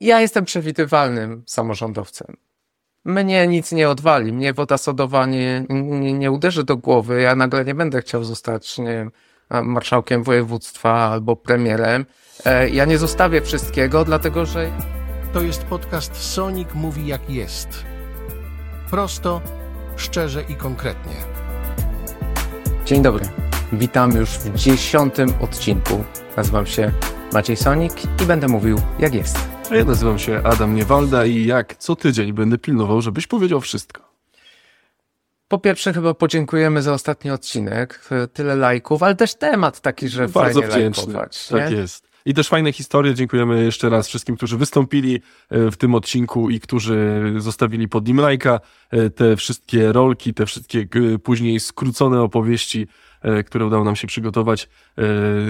[0.00, 2.36] Ja jestem przewidywalnym samorządowcem.
[3.04, 7.20] Mnie nic nie odwali, mnie woda sodowa nie, nie, nie uderzy do głowy.
[7.20, 9.10] Ja nagle nie będę chciał zostać, nie wiem,
[9.50, 12.06] marszałkiem województwa albo premierem.
[12.44, 14.70] E, ja nie zostawię wszystkiego, dlatego że.
[15.32, 17.68] To jest podcast Sonic Mówi Jak Jest.
[18.90, 19.40] Prosto,
[19.96, 21.14] szczerze i konkretnie.
[22.84, 23.24] Dzień dobry.
[23.72, 26.04] Witam już w dziesiątym odcinku.
[26.36, 26.92] Nazywam się
[27.32, 29.57] Maciej Sonik i będę mówił jak jest.
[29.70, 34.02] A ja nazywam się Adam Niewalda i jak co tydzień będę pilnował, żebyś powiedział wszystko.
[35.48, 38.08] Po pierwsze chyba podziękujemy za ostatni odcinek.
[38.32, 41.04] Tyle lajków, ale też temat taki, że Bardzo fajnie wdzięczny.
[41.12, 41.48] lajkować.
[41.48, 41.76] Tak nie?
[41.76, 42.08] jest.
[42.26, 43.14] I też fajne historie.
[43.14, 45.20] Dziękujemy jeszcze raz wszystkim, którzy wystąpili
[45.50, 48.60] e, w tym odcinku i którzy zostawili pod nim lajka.
[48.90, 50.86] E, Te wszystkie rolki, te wszystkie
[51.24, 52.86] później skrócone opowieści,
[53.46, 54.68] które udało nam się przygotować,
[54.98, 55.02] e,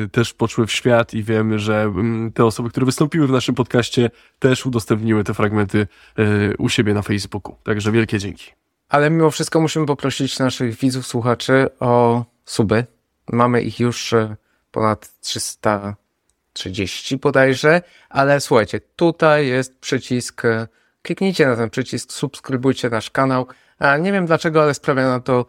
[0.08, 4.10] też poszły w świat i wiemy, że mm, te osoby, które wystąpiły w naszym podcaście,
[4.38, 5.86] też udostępniły te fragmenty
[6.18, 7.56] e, u siebie na Facebooku.
[7.64, 8.52] Także wielkie dzięki.
[8.88, 12.84] Ale mimo wszystko musimy poprosić naszych widzów, słuchaczy o suby.
[13.32, 14.36] Mamy ich już e,
[14.70, 20.68] ponad 330 bodajże, ale słuchajcie, tutaj jest przycisk, e,
[21.02, 23.46] kliknijcie na ten przycisk, subskrybujcie nasz kanał.
[23.78, 25.46] A nie wiem dlaczego, ale sprawia nam to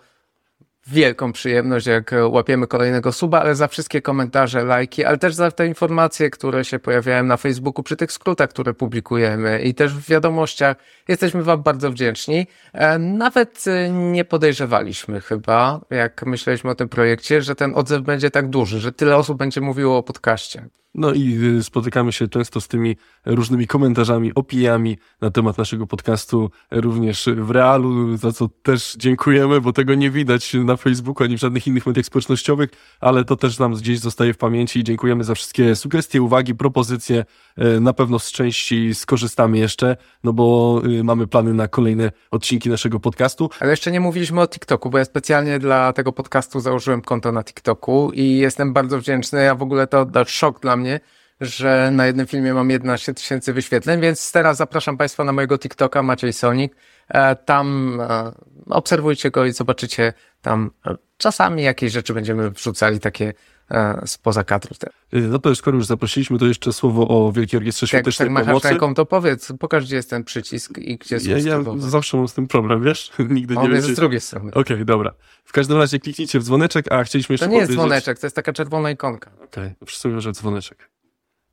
[0.92, 5.52] wielką przyjemność, jak e, łapiemy kolejnego suba, ale za wszystkie komentarze, lajki, ale też za
[5.52, 10.10] te informacje, które się pojawiają na Facebooku przy tych skrótach, które publikujemy i też w
[10.10, 10.78] wiadomościach.
[11.08, 12.48] Jesteśmy Wam bardzo wdzięczni.
[12.74, 18.32] E, Nawet e, nie podejrzewaliśmy chyba, jak myśleliśmy o tym projekcie, że ten odzew będzie
[18.32, 20.70] tak duży, że tyle osób będzie mówiło o podcaście.
[20.96, 27.30] No i spotykamy się często z tymi różnymi komentarzami, opiniami na temat naszego podcastu, również
[27.36, 31.68] w realu, za co też dziękujemy, bo tego nie widać na Facebooku ani w żadnych
[31.68, 36.22] innych mediach społecznościowych, ale to też nam gdzieś zostaje w pamięci dziękujemy za wszystkie sugestie,
[36.22, 37.26] uwagi, propozycje.
[37.58, 42.70] E, Na pewno z części skorzystamy jeszcze, no bo y, mamy plany na kolejne odcinki
[42.70, 43.50] naszego podcastu.
[43.60, 47.44] Ale jeszcze nie mówiliśmy o TikToku, bo ja specjalnie dla tego podcastu założyłem konto na
[47.44, 49.44] TikToku i jestem bardzo wdzięczny.
[49.44, 51.00] Ja w ogóle to, to szok dla mnie,
[51.42, 56.04] że na jednym filmie mam 11 tysięcy wyświetleń, więc teraz zapraszam Państwa na mojego TikToka
[56.04, 56.76] Maciej Sonik.
[57.10, 58.32] E, Tam e,
[58.70, 63.34] obserwujcie go i zobaczycie tam e, czasami jakieś rzeczy będziemy wrzucali takie
[63.72, 64.76] e, spoza kadru.
[65.14, 68.16] Y, No to już, skoro już zaprosiliśmy, to jeszcze słowo o Wielkiej Orkiestrze Jak już
[68.16, 68.70] Świątecznej tak machasz Pomocy.
[68.70, 71.82] ręką, to powiedz, pokaż gdzie jest ten przycisk i gdzie Ja, ja subskrybować.
[71.84, 73.12] zawsze mam z tym problem, wiesz?
[73.30, 73.94] Nigdy nie On wiem, jest czy...
[73.94, 74.54] z drugiej strony.
[74.54, 75.14] Okej, dobra.
[75.46, 77.86] W każdym razie kliknijcie w dzwoneczek, a chcieliśmy jeszcze To nie jest powiedzieć...
[77.86, 79.32] dzwoneczek, to jest taka czerwona ikonka.
[79.44, 80.89] Okej, wszyscy mówią, że dzwoneczek.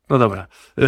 [0.09, 0.47] No dobra.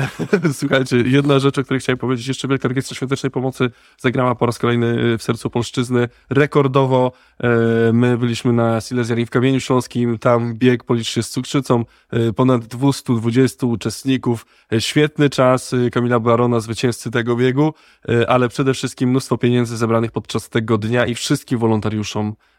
[0.53, 2.27] Słuchajcie, jedna rzecz, o której chciałem powiedzieć.
[2.27, 7.11] Jeszcze Wielka Orkiestra Świątecznej Pomocy zagrała po raz kolejny w sercu polszczyzny rekordowo.
[7.39, 7.49] E,
[7.93, 12.65] My byliśmy na Silesiarii w Kamieniu Śląskim, tam bieg policz się z cukrzycą, e, ponad
[12.65, 14.45] 220 uczestników.
[14.73, 17.73] E, Świetny czas e, Kamila Barona, zwycięzcy tego biegu,
[18.09, 22.33] e, ale przede wszystkim mnóstwo pieniędzy zebranych podczas tego dnia i wszystkim wolontariuszom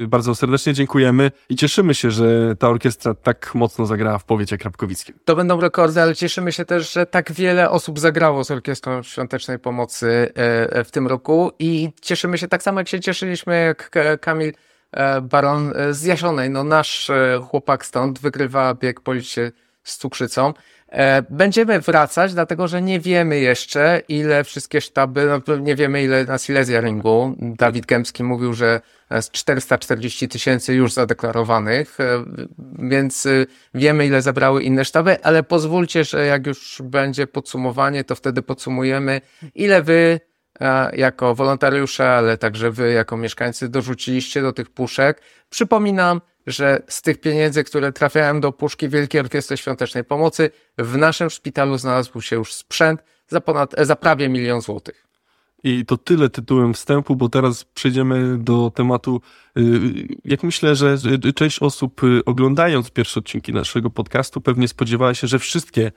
[0.00, 5.14] Bardzo serdecznie dziękujemy i cieszymy się, że ta orkiestra tak mocno zagrała w powiecie krapkowickim.
[5.24, 9.58] To będą rekordy, ale cieszymy się też, że tak wiele osób zagrało z Orkiestrą Świątecznej
[9.58, 13.90] Pomocy e, w tym roku i cieszymy się tak samo, jak się cieszyliśmy, jak
[14.20, 14.52] Kamil
[14.92, 16.50] e, Baron e, z Jasionej.
[16.50, 19.52] No nasz e, chłopak stąd wygrywa bieg policz się
[19.82, 20.52] z cukrzycą.
[20.96, 26.24] E, Będziemy wracać, dlatego że nie wiemy jeszcze, ile wszystkie sztaby, no, nie wiemy ile
[26.24, 27.36] na Silesia Ringu.
[27.38, 28.80] Dawid Gębski mówił, że
[29.20, 32.24] z 440 tysięcy już zadeklarowanych, e,
[32.78, 33.30] więc e,
[33.74, 39.20] wiemy ile zabrały inne sztaby, ale pozwólcie, że jak już będzie podsumowanie, to wtedy podsumujemy,
[39.54, 40.20] ile wy
[40.92, 45.22] jako wolontariusze, ale także wy jako mieszkańcy dorzuciliście do tych puszek.
[45.50, 51.30] Przypominam, że z tych pieniędzy, które trafiają do puszki Wielkiej Orkiestry Świątecznej Pomocy, w naszym
[51.30, 55.06] szpitalu znalazł się już sprzęt za, ponad, e, za prawie milion złotych.
[55.64, 59.20] I to tyle tytułem wstępu, bo teraz przejdziemy do tematu.
[59.58, 59.62] y,
[60.24, 60.96] Jak myślę, że
[61.34, 65.92] część osób y, oglądając pierwsze odcinki naszego podcastu pewnie spodziewała się, że wszystkie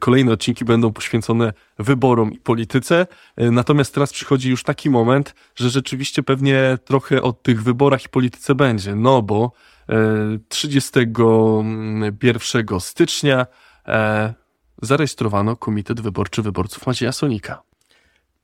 [0.00, 3.06] kolejne odcinki będą poświęcone wyborom i polityce.
[3.40, 8.08] Y, Natomiast teraz przychodzi już taki moment, że rzeczywiście pewnie trochę o tych wyborach i
[8.08, 8.94] polityce będzie.
[8.94, 9.52] No bo
[9.90, 9.94] y,
[10.48, 13.46] 31 stycznia
[13.86, 14.34] e,
[14.82, 17.62] zarejestrowano Komitet Wyborczy Wyborców Macieja Sonika.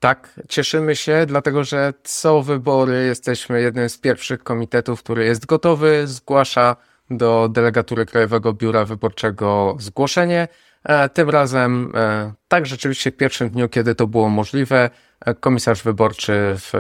[0.01, 6.07] Tak, cieszymy się, dlatego że co wybory jesteśmy jednym z pierwszych komitetów, który jest gotowy,
[6.07, 6.77] zgłasza
[7.11, 10.49] do delegatury Krajowego Biura Wyborczego zgłoszenie.
[10.85, 14.91] E, Tym razem, e, tak rzeczywiście w pierwszym dniu, kiedy to było możliwe,
[15.21, 16.73] e, komisarz wyborczy w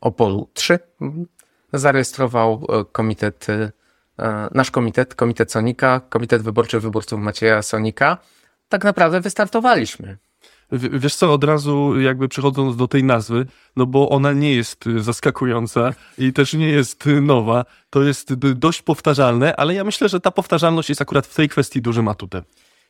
[0.00, 1.26] Opolu 3 mhm,
[1.72, 3.46] zarejestrował komitet,
[4.54, 8.18] nasz komitet, Komitet Sonika, Komitet Wyborczy Wyborców Macieja Sonika.
[8.68, 10.18] Tak naprawdę wystartowaliśmy.
[10.72, 13.46] W- Wiesz co, od razu jakby przechodząc do tej nazwy,
[13.76, 19.56] no bo ona nie jest zaskakująca i też nie jest nowa, to jest dość powtarzalne,
[19.56, 22.42] ale ja myślę, że ta powtarzalność jest akurat w tej kwestii dużym atutem.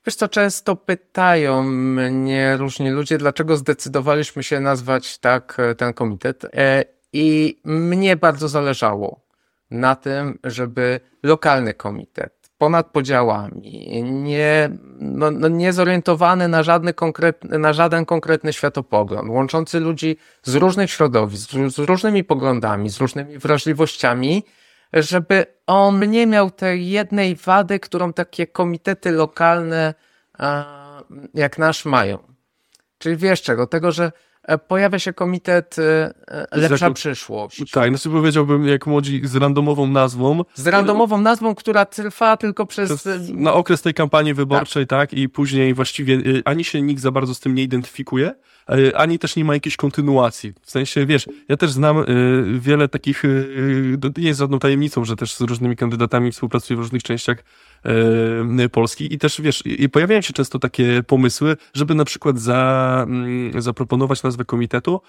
[0.06, 6.44] Wiesz co, często pytają mnie różni ludzie, dlaczego zdecydowaliśmy się nazwać tak e, ten komitet.
[6.44, 9.20] E, I mnie bardzo zależało
[9.70, 14.70] na tym, żeby lokalny komitet, ponad podziałami, nie,
[15.00, 20.91] no, no nie zorientowany na, żadny konkretny, na żaden konkretny światopogląd, łączący ludzi z różnych
[20.91, 24.44] środowisk, z, z różnymi poglądami, z różnymi wrażliwościami,
[24.92, 29.94] żeby on nie miał tej jednej wady, którą takie komitety lokalne
[30.40, 30.64] e,
[31.34, 32.19] jak nasz mają.
[32.98, 33.66] Czyli wiesz czego?
[33.66, 36.12] Tego, że e, pojawia się komitet e,
[36.52, 37.70] Lepsza Przyszłość.
[37.70, 43.00] Tak, znaczy powiedziałbym, jak młodzi z randomową nazwą, Z randomową nazwą, która trwa tylko przez...
[43.00, 45.12] przez, na okres tej kampanii wyborczej, tak.
[45.12, 48.34] i później właściwie y, ani się nikt za bardzo z tym nie identyfikuje,
[48.94, 50.52] ani też nie ma jakiejś kontynuacji.
[50.62, 52.05] W sensie, wiesz, ja też znam y,
[52.61, 56.76] wiele takich, y, y, to nie jest żadną tajemnicą, że też z różnymi kandydatami współpracuję
[56.76, 57.44] w różnych częściach
[58.61, 63.05] y, Polski i też, wiesz, i pojawiają się często takie pomysły, żeby na przykład za,
[63.08, 65.00] mm, zaproponować nazwę komitetu,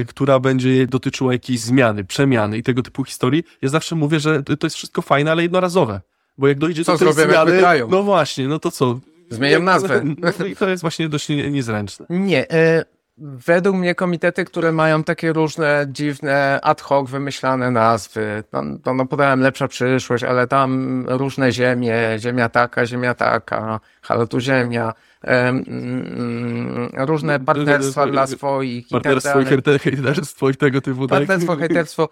[0.00, 3.44] y, która będzie dotyczyła jakiejś zmiany, przemiany i tego typu historii.
[3.62, 6.00] Ja zawsze mówię, że to jest wszystko fajne, ale jednorazowe.
[6.38, 9.00] Bo jak dojdzie Co do tej jak zmiany, no właśnie, no to co?
[9.30, 10.04] Zmienią nazwę.
[10.38, 12.06] No i to jest właśnie dość nie- niezręczne.
[12.10, 12.50] Nie.
[12.50, 12.84] E,
[13.18, 19.06] według mnie komitety, które mają takie różne dziwne, ad hoc wymyślane nazwy, no, no, no
[19.06, 24.92] podałem lepsza przyszłość, ale tam różne ziemie, ziemia taka, ziemia taka, halo tu ziemia,
[25.22, 29.58] em, mm, różne partnerstwa dla swoich i tak Partnerstwo i dalej.
[29.58, 31.06] hejter- hejterstwo i tego typu.
[31.08, 31.18] tak?
[31.18, 32.08] Partnerstwo, hejterstwo.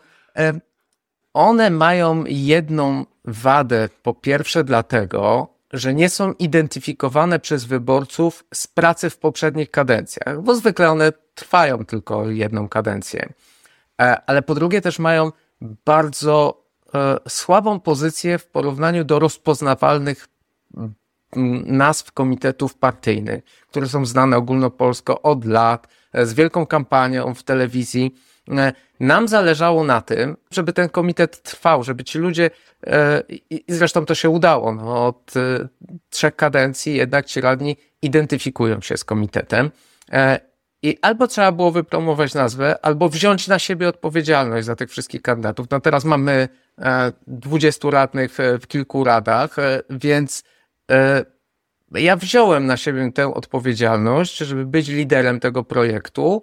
[1.35, 9.11] One mają jedną wadę, po pierwsze dlatego, że nie są identyfikowane przez wyborców z pracy
[9.11, 13.32] w poprzednich kadencjach, bo zwykle one trwają tylko jedną kadencję.
[14.00, 15.32] E, Ale po drugie też mają
[15.84, 16.64] bardzo
[16.94, 20.28] e, słabą pozycję w porównaniu do rozpoznawalnych
[20.76, 20.94] m,
[21.67, 28.14] nazw komitetów partyjnych, które są znane ogólnopolsko od lat, e, z wielką kampanią w telewizji.
[28.50, 32.50] E, Nam zależało na tym, żeby ten komitet trwał, żeby ci ludzie,
[32.87, 35.69] e, i zresztą to się udało, no, od e,
[36.11, 39.70] trzech kadencji jednak ci radni identyfikują się z komitetem.
[40.82, 45.67] I albo trzeba było wypromować nazwę, albo wziąć na siebie odpowiedzialność za tych wszystkich kandydatów.
[45.70, 46.49] No teraz mamy
[46.79, 49.56] e, 20 radnych w kilku radach,
[49.91, 50.44] więc
[51.94, 56.43] ja wziąłem na siebie tę odpowiedzialność, żeby być liderem tego projektu,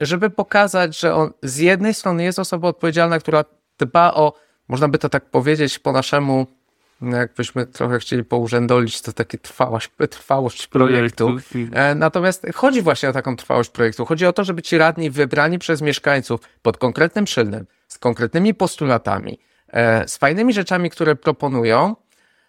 [0.00, 3.44] żeby pokazać, że on z jednej strony jest osobą odpowiedzialna, która
[3.78, 4.32] dba o,
[4.68, 6.46] można by to tak powiedzieć po naszemu,
[7.00, 11.36] no jakbyśmy trochę chcieli pourzędolić, to takie trwałość, trwałość projektu.
[11.72, 14.04] E, Natomiast chodzi właśnie o taką trwałość projektu.
[14.04, 19.38] Chodzi o to, żeby ci radni wybrani przez mieszkańców pod konkretnym szyldem, z konkretnymi postulatami,
[19.68, 21.96] e, z fajnymi rzeczami, które proponują,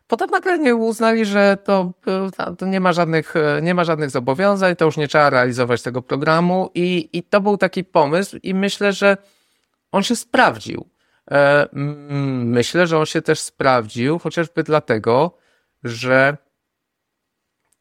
[0.10, 1.92] potem nagle uznali, że to,
[2.38, 5.82] e, to nie, ma żadnych, e, nie ma żadnych zobowiązań, to już nie trzeba realizować
[5.82, 9.18] tego programu i, i to był taki pomysł i myślę, że
[9.92, 10.90] on się sprawdził.
[11.32, 11.68] E,
[12.44, 15.38] Myślę, że on się też sprawdził, chociażby dlatego,
[15.84, 16.38] że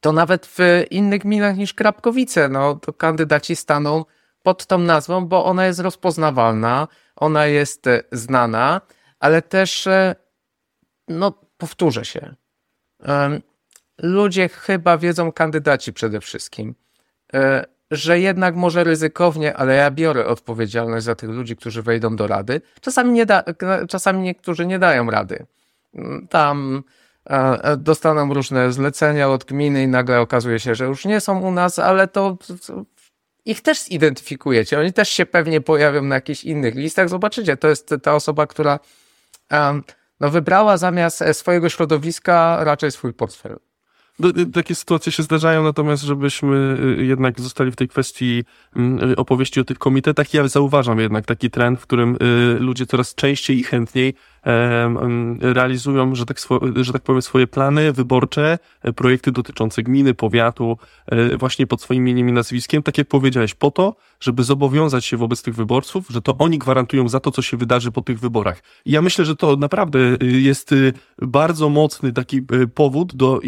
[0.00, 0.58] to nawet w
[0.90, 4.04] innych gminach niż Krapkowice, no to kandydaci staną
[4.42, 8.80] pod tą nazwą, bo ona jest rozpoznawalna, ona jest znana,
[9.20, 9.88] ale też,
[11.08, 12.34] no powtórzę się,
[13.98, 16.74] ludzie chyba wiedzą, kandydaci przede wszystkim,
[17.34, 22.26] e, że jednak może ryzykownie, ale ja biorę odpowiedzialność za tych ludzi, którzy wejdą do
[22.26, 22.60] rady.
[22.80, 23.44] Czasami, nie da,
[23.88, 25.46] czasami niektórzy nie dają rady.
[25.94, 26.82] Mm, Tam
[27.30, 31.40] e, e, dostaną różne zlecenia od gminy i nagle okazuje się, że już nie są
[31.40, 32.36] u nas, ale to,
[33.44, 34.80] ich też zidentyfikujecie.
[34.80, 37.08] Oni też się pewnie pojawią na jakichś innych listach.
[37.08, 38.78] Zobaczycie, to jest ta osoba, która
[40.20, 43.58] no, wybrała zamiast e, swojego środowiska raczej swój portfel.
[44.18, 48.44] No, y, Takie sytuacje się zdarzają, natomiast żebyśmy y, jednak zostali w tej kwestii
[48.76, 52.16] mm, y, opowieści o tych komitetach, ja zauważam jednak taki trend, w którym
[52.58, 56.38] ludzie coraz częściej i chętniej em, realizują, że tak,
[56.76, 62.02] że tak powiem, swoje plany wyborcze, e, projekty dotyczące gminy, powiatu, e, właśnie pod swoim
[62.02, 66.22] imieniem i nazwiskiem, tak jak powiedziałeś, po to, żeby zobowiązać się wobec tych wyborców, że
[66.22, 68.62] to oni gwarantują za to, co się wydarzy po tych wyborach.
[68.84, 73.40] I ja myślę, że to naprawdę y, jest y, bardzo mocny taki y, powód do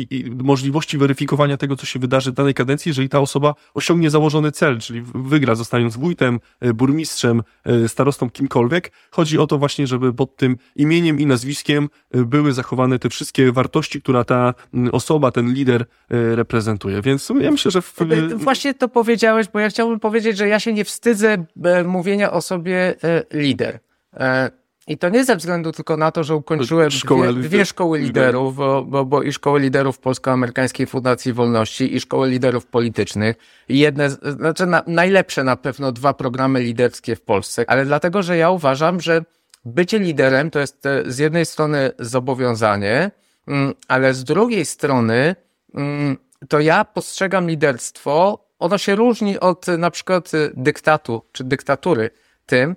[0.42, 4.78] możliwości weryfikowania tego, co się wydarzy w danej kadencji, jeżeli ta osoba osiągnie założony cel,
[4.78, 6.40] czyli wygra, zostając wójtem,
[6.74, 7.42] burmistrzem,
[7.86, 8.92] starostą, kimkolwiek.
[9.10, 14.02] Chodzi o to właśnie, żeby pod tym imieniem i nazwiskiem były zachowane te wszystkie wartości,
[14.02, 17.02] która ta mm, osoba, ten lider reprezentuje.
[17.02, 17.82] Więc ja myślę, że...
[17.82, 17.96] W...
[18.36, 22.42] Właśnie to powiedziałeś, bo ja chciałbym powiedzieć, że ja się nie wstydzę e, mówienia o
[22.42, 23.80] sobie e, lider.
[24.14, 24.50] E,
[24.86, 28.56] I to nie ze względu tylko na to, że ukończyłem Szkołę dwie, dwie szkoły liderów,
[28.56, 33.36] bo, bo, bo i szkoły liderów Polsko-Amerykańskiej Fundacji Wolności, i szkoły liderów politycznych.
[33.68, 38.36] I jedne, znaczy na, najlepsze na pewno dwa programy liderskie w Polsce, ale dlatego, że
[38.36, 39.24] ja uważam, że
[39.64, 43.10] bycie liderem to jest z jednej strony zobowiązanie,
[43.48, 45.36] mm, ale z drugiej strony
[45.74, 46.16] mm,
[46.48, 52.10] to ja postrzegam liderstwo, ono się różni od e, na przykład e, dyktatu czy dyktatury
[52.46, 52.76] tym,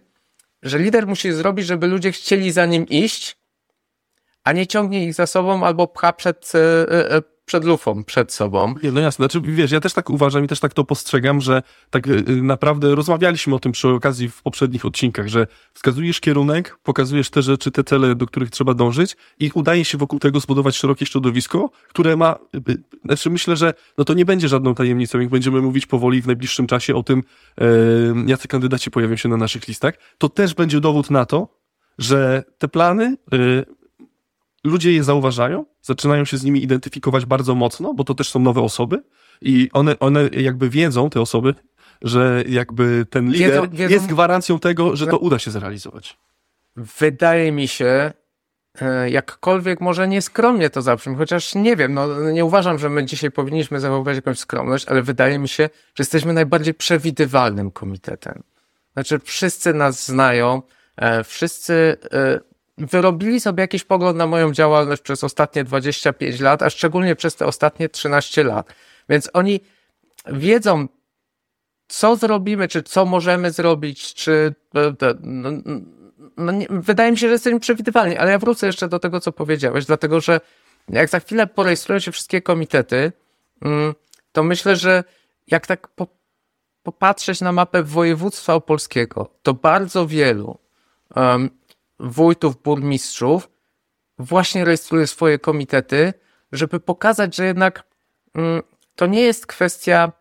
[0.63, 3.37] że lider musi zrobić, żeby ludzie chcieli za nim iść,
[4.43, 8.75] a nie ciągnie ich za sobą albo pcha przed, e, przed lufą, przed sobą.
[8.83, 11.61] Nie, no jasne, znaczy wiesz, ja też tak uważam i też tak to postrzegam, że
[11.89, 17.29] tak y, naprawdę rozmawialiśmy o tym przy okazji w poprzednich odcinkach, że wskazujesz kierunek, pokazujesz
[17.29, 21.05] te rzeczy, te cele, do których trzeba dążyć i udaje się wokół tego zbudować szerokie
[21.05, 22.35] środowisko, które ma,
[22.69, 26.27] y, znaczy myślę, że no to nie będzie żadną tajemnicą, jak będziemy mówić powoli w
[26.27, 27.23] najbliższym czasie o tym,
[27.57, 27.65] e,
[28.25, 31.63] jacy kandydaci pojawią się na naszych listach, to też będzie dowód na to,
[31.97, 33.65] że te plany y,
[34.63, 38.61] ludzie je zauważają, zaczynają się z nimi identyfikować bardzo mocno, bo to też są nowe
[38.61, 39.03] osoby
[39.41, 41.55] i one, one jakby wiedzą, te osoby,
[42.01, 46.17] że jakby ten lider Wiedzą- wiedzą- jest gwarancją tego, że to uda się zrealizować.
[46.75, 48.11] Wydaje mi się,
[48.81, 53.31] e, jakkolwiek może nieskromnie to zabrzmi, chociaż nie wiem, no nie uważam, że my dzisiaj
[53.31, 55.63] powinniśmy zachowywać jakąś skromność, ale wydaje mi się,
[55.95, 58.43] że jesteśmy najbardziej przewidywalnym komitetem.
[58.93, 60.61] Znaczy wszyscy nas znają,
[60.97, 62.39] e, wszyscy e,
[62.77, 67.45] wyrobili sobie jakiś pogląd na moją działalność przez ostatnie 25 lat, a szczególnie przez te
[67.45, 68.73] ostatnie 13 lat.
[69.09, 69.59] Więc oni
[70.27, 70.87] wiedzą,
[71.87, 75.49] co zrobimy, czy co możemy zrobić, czy e, no,
[76.37, 79.31] no nie, wydaje mi się, że jesteśmy przewidywalni, ale ja wrócę jeszcze do tego, co
[79.31, 80.41] powiedziałeś, dlatego że
[80.89, 83.11] jak za chwilę porejestrują się wszystkie komitety,
[83.61, 83.93] mm,
[84.31, 85.03] to myślę, że
[85.47, 86.07] jak tak po,
[86.83, 90.57] popatrzeć na mapę województwa opolskiego, to bardzo wielu
[91.15, 91.49] um,
[92.03, 93.49] wójtów, burmistrzów
[94.19, 96.13] właśnie rejestruje swoje komitety,
[96.51, 97.83] żeby pokazać, że jednak
[98.35, 98.61] mm,
[98.95, 100.11] to nie jest kwestia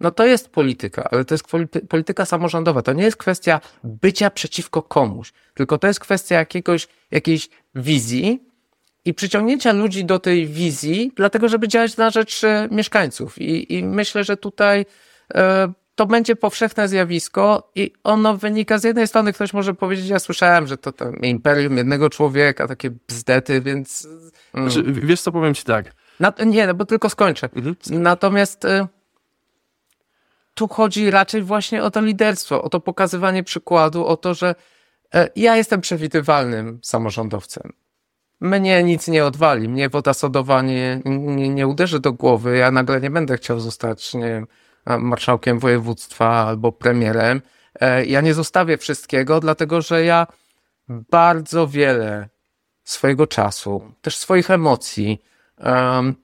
[0.00, 2.82] no to jest polityka, ale to jest polity- polityka samorządowa.
[2.82, 8.42] To nie jest kwestia bycia przeciwko komuś, tylko to jest kwestia jakiegoś, jakiejś wizji
[9.04, 13.38] i przyciągnięcia ludzi do tej wizji, dlatego żeby działać na rzecz e, mieszkańców.
[13.38, 14.86] I, i myślę, że tutaj
[15.34, 20.18] e, to będzie powszechne zjawisko i ono wynika z jednej strony, ktoś może powiedzieć, ja
[20.18, 24.08] słyszałem, że to tam imperium jednego człowieka, takie bzdety, więc...
[24.54, 24.70] mm.
[24.70, 25.92] Znaczy, wiesz co, powiem ci tak.
[26.20, 27.48] Na, nie, no bo tylko skończę.
[27.56, 27.76] Mhm.
[27.90, 28.86] Natomiast y,
[30.54, 34.54] tu chodzi raczej właśnie o to liderstwo, o to pokazywanie przykładu, o to, że
[35.14, 37.72] e, ja jestem przewidywalnym samorządowcem.
[38.40, 42.56] Mnie nic nie odwali, mnie woda sodowa nie, nie, nie uderzy do głowy.
[42.56, 44.46] Ja nagle nie będę chciał zostać, nie wiem,
[44.86, 47.42] marszałkiem województwa albo premierem.
[47.80, 50.26] E, Ja nie zostawię wszystkiego, dlatego że ja
[50.88, 52.28] bardzo wiele
[52.84, 55.22] swojego czasu, też swoich emocji,
[55.58, 56.14] em,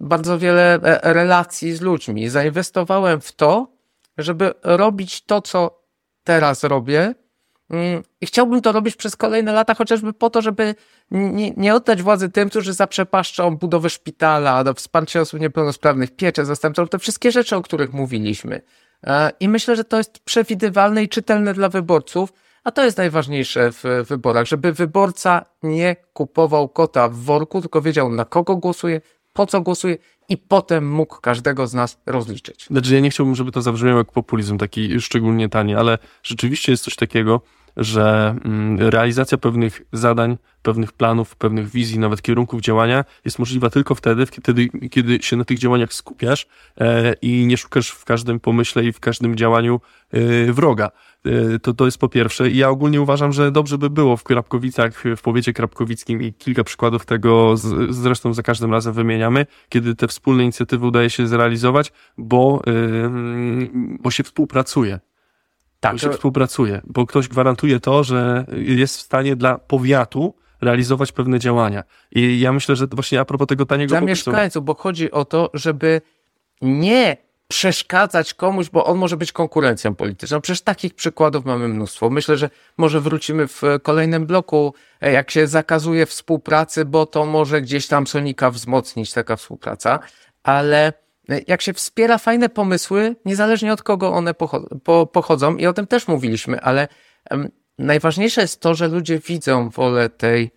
[0.00, 3.68] bardzo wiele e, relacji z ludźmi zainwestowałem w to,
[4.18, 5.82] żeby robić to, co
[6.24, 7.14] teraz robię.
[7.70, 10.74] Mm, I chciałbym to robić przez kolejne lata, chociażby po to, żeby
[11.10, 16.88] nie, nie oddać władzy tym, którzy zaprzepaszczą budowę szpitala, do wsparcia osób niepełnosprawnych, pieczę zastępczą,
[16.88, 18.60] te wszystkie rzeczy, o których mówiliśmy.
[19.06, 22.32] E, I myślę, że to jest przewidywalne i czytelne dla wyborców,
[22.64, 28.10] a to jest najważniejsze w wyborach, żeby wyborca nie kupował kota w worku, tylko wiedział
[28.10, 29.00] na kogo głosuje,
[29.32, 29.96] po co głosuje
[30.28, 32.66] i potem mógł każdego z nas rozliczyć.
[32.66, 36.84] Znaczy, ja nie chciałbym, żeby to zabrzmiało jak populizm, taki szczególnie tani, ale rzeczywiście jest
[36.84, 37.40] coś takiego,
[37.76, 43.94] że mm, realizacja pewnych zadań, pewnych planów, pewnych wizji, nawet kierunków działania jest możliwa tylko
[43.94, 46.46] wtedy, kiedy, kiedy się na tych działaniach skupiasz
[46.80, 49.80] e, i nie szukasz w każdym pomyśle i w każdym działaniu
[50.10, 50.90] e, wroga.
[51.24, 52.50] E, to, to jest po pierwsze.
[52.50, 56.64] I ja ogólnie uważam, że dobrze by było w Krapkowicach, w powiecie krapkowickim i kilka
[56.64, 61.92] przykładów tego z, zresztą za każdym razem wymieniamy, kiedy te wspólne inicjatywy udaje się zrealizować,
[62.18, 62.62] bo,
[64.00, 65.00] bo się współpracuje.
[65.86, 71.12] Tak, Bo się współpracuje, bo ktoś gwarantuje to, że jest w stanie dla powiatu realizować
[71.12, 71.82] pewne działania.
[72.12, 75.24] I ja myślę, że właśnie a propos tego taniego dla populizmu- mieszkańców, bo chodzi o
[75.24, 76.00] to, żeby
[76.62, 77.16] nie
[77.48, 80.40] przeszkadzać komuś, bo on może być konkurencją polityczną.
[80.40, 82.10] Przecież takich przykładów mamy mnóstwo.
[82.10, 87.60] Myślę, że może wrócimy w kolejnym bloku, e, jak się zakazuje współpracy, bo to może
[87.62, 89.98] gdzieś tam Sonika wzmocnić taka współpraca,
[90.42, 90.92] ale
[91.46, 95.86] jak się wspiera fajne pomysły, niezależnie od kogo one pocho- po- pochodzą, i o tym
[95.86, 96.88] też mówiliśmy, ale
[97.78, 100.50] najważniejsze jest to, że ludzie widzą wolę tej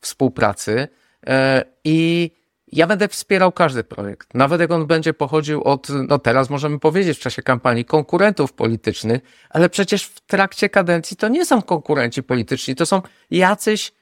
[0.00, 0.88] współpracy
[1.26, 2.30] e, i
[2.72, 7.18] ja będę wspierał każdy projekt, nawet jak on będzie pochodził od, no teraz możemy powiedzieć
[7.18, 9.20] w czasie kampanii, konkurentów politycznych,
[9.50, 13.92] ale przecież w trakcie kadencji to nie są konkurenci polityczni, to są jacyś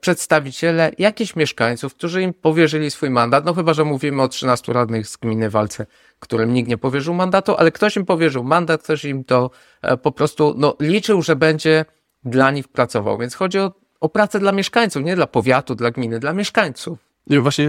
[0.00, 5.08] przedstawiciele jakichś mieszkańców, którzy im powierzyli swój mandat, no chyba, że mówimy o 13 radnych
[5.08, 5.86] z gminy Walce,
[6.18, 9.50] którym nikt nie powierzył mandatu, ale ktoś im powierzył mandat, ktoś im to
[9.82, 11.84] e, po prostu no, liczył, że będzie
[12.24, 16.18] dla nich pracował, więc chodzi o, o pracę dla mieszkańców, nie dla powiatu, dla gminy,
[16.18, 17.11] dla mieszkańców.
[17.26, 17.68] Nie, właśnie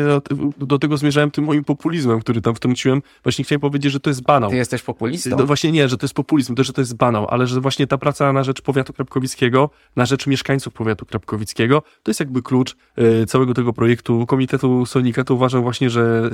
[0.58, 3.02] do, tego zmierzałem tym moim populizmem, który tam wtrąciłem.
[3.24, 4.50] Właśnie chciałem powiedzieć, że to jest banał.
[4.50, 5.30] Ty jesteś populistą.
[5.38, 7.88] No właśnie nie, że to jest populizm, to, że to jest banał, ale że właśnie
[7.88, 12.76] ta praca na rzecz powiatu krapkowickiego, na rzecz mieszkańców powiatu krapkowickiego, to jest jakby klucz
[13.22, 15.24] y, całego tego projektu Komitetu Sonika.
[15.24, 16.30] To uważam właśnie, że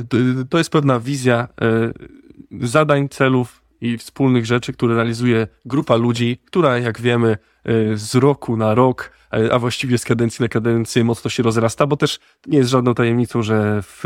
[0.49, 1.47] to jest pewna wizja
[2.61, 7.37] y, zadań, celów i wspólnych rzeczy, które realizuje grupa ludzi, która jak wiemy
[7.95, 9.11] z roku na rok
[9.51, 13.41] a właściwie z kadencji na kadencję mocno się rozrasta, bo też nie jest żadną tajemnicą,
[13.41, 14.03] że w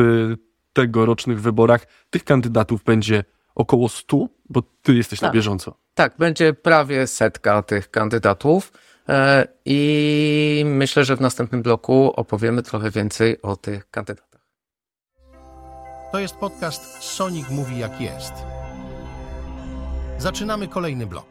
[0.73, 3.23] tegorocznych wyborach tych kandydatów będzie
[3.55, 5.27] około 100, bo ty jesteś tak.
[5.27, 5.77] na bieżąco.
[5.93, 8.71] Tak, będzie prawie setka tych kandydatów.
[9.09, 14.47] E, I myślę, że w następnym bloku opowiemy trochę więcej o tych kandydatach.
[16.11, 18.62] To jest podcast Sonic Mówi Jak Jest.
[20.23, 21.25] Zaczynamy kolejny blok.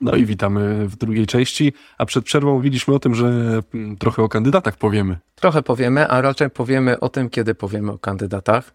[0.00, 3.26] No i witamy w drugiej części, a przed przerwą mówiliśmy o tym, że
[3.74, 5.18] mm, trochę o kandydatach powiemy.
[5.34, 8.74] Trochę powiemy, a raczej powiemy o tym, kiedy powiemy o kandydatach.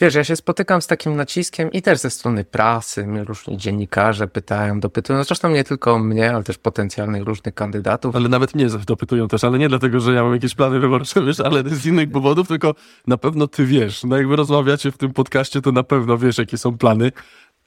[0.00, 4.28] Wiesz, ja się spotykam z takim naciskiem i też ze strony prasy, mnie różni dziennikarze
[4.28, 8.16] pytają, dopytują, zresztą nie tylko mnie, ale też potencjalnych różnych kandydatów.
[8.16, 11.40] Ale nawet mnie dopytują też, ale nie dlatego, że ja mam jakieś plany wyborcze, wiesz,
[11.40, 12.74] ale z innych powodów, tylko
[13.06, 14.04] na pewno ty wiesz.
[14.04, 17.12] No jak wy rozmawiacie w tym podcaście, to na pewno wiesz, jakie są plany.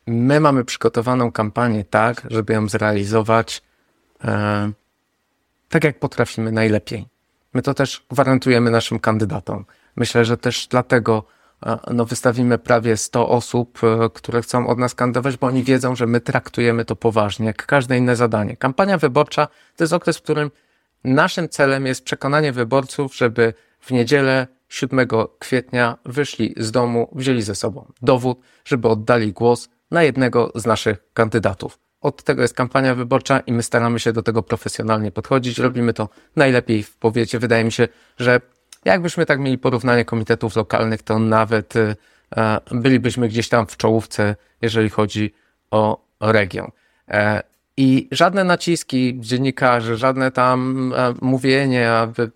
[0.08, 3.62] My mamy przygotowaną kampanię tak, żeby ją zrealizować
[4.24, 4.72] e,
[5.70, 7.06] tak, jak potrafimy najlepiej.
[7.54, 9.66] My to też gwarantujemy naszym kandydatom.
[9.96, 11.24] Myślę, że też dlatego
[11.92, 16.08] no, wystawimy prawie 100 osób, e, które chcą od nas kandydować, bo oni wiedzą, że
[16.08, 18.58] my traktujemy to poważnie, jak każde inne zadanie.
[18.58, 20.52] Kampania wyborcza to jest okres, w którym
[21.04, 25.08] naszym celem jest przekonanie wyborców, żeby w niedzielę 7
[25.40, 30.98] kwietnia wyszli z domu, wzięli ze sobą dowód, żeby oddali głos na jednego z naszych
[31.14, 31.80] kandydatów.
[32.02, 35.58] Od tego jest kampania wyborcza i my staramy się do tego profesjonalnie podchodzić.
[35.58, 37.40] Robimy to najlepiej w powiecie.
[37.40, 38.42] Wydaje mi się, że
[38.86, 41.96] jakbyśmy tak mieli porównanie komitetów lokalnych, to nawet e,
[42.72, 45.34] bylibyśmy gdzieś tam w czołówce, jeżeli chodzi
[45.72, 46.72] o region.
[47.08, 47.44] E,
[47.78, 52.32] I żadne naciski dziennikarzy, żadne tam e, mówienie, aby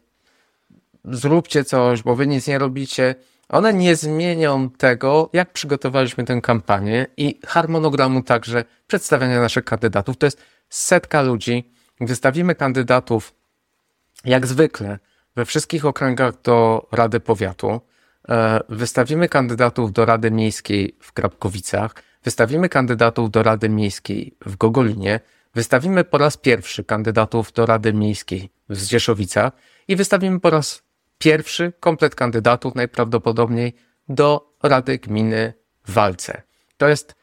[1.06, 3.16] zróbcie coś, bo wy nic nie robicie,
[3.50, 10.18] one nie zmienią tego, jak przygotowaliśmy tę kampanię i harmonogramu także przedstawiania naszych kandydatów.
[10.18, 11.72] To jest setka ludzi.
[12.02, 13.34] Wystawimy kandydatów
[14.26, 15.00] jak zwykle
[15.36, 17.82] we wszystkich okręgach do Rady Powiatu.
[18.30, 21.96] E, wystawimy kandydatów do Rady Miejskiej w Krapkowicach.
[22.24, 25.20] Wystawimy kandydatów do Rady Miejskiej w Gogolinie.
[25.56, 29.54] Wystawimy po raz pierwszy kandydatów do Rady Miejskiej w Zdzieszowicach
[29.88, 30.84] i wystawimy po raz
[31.18, 33.76] pierwszy komplet kandydatów najprawdopodobniej
[34.10, 35.54] do Rady Gminy
[35.86, 36.42] w Walce.
[36.78, 37.16] To jest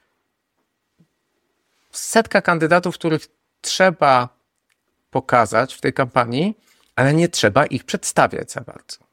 [1.90, 3.28] setka kandydatów, których
[3.60, 4.28] trzeba
[5.10, 6.58] pokazać w tej kampanii,
[7.00, 9.10] ale nie trzeba ich przedstawiać za bardzo.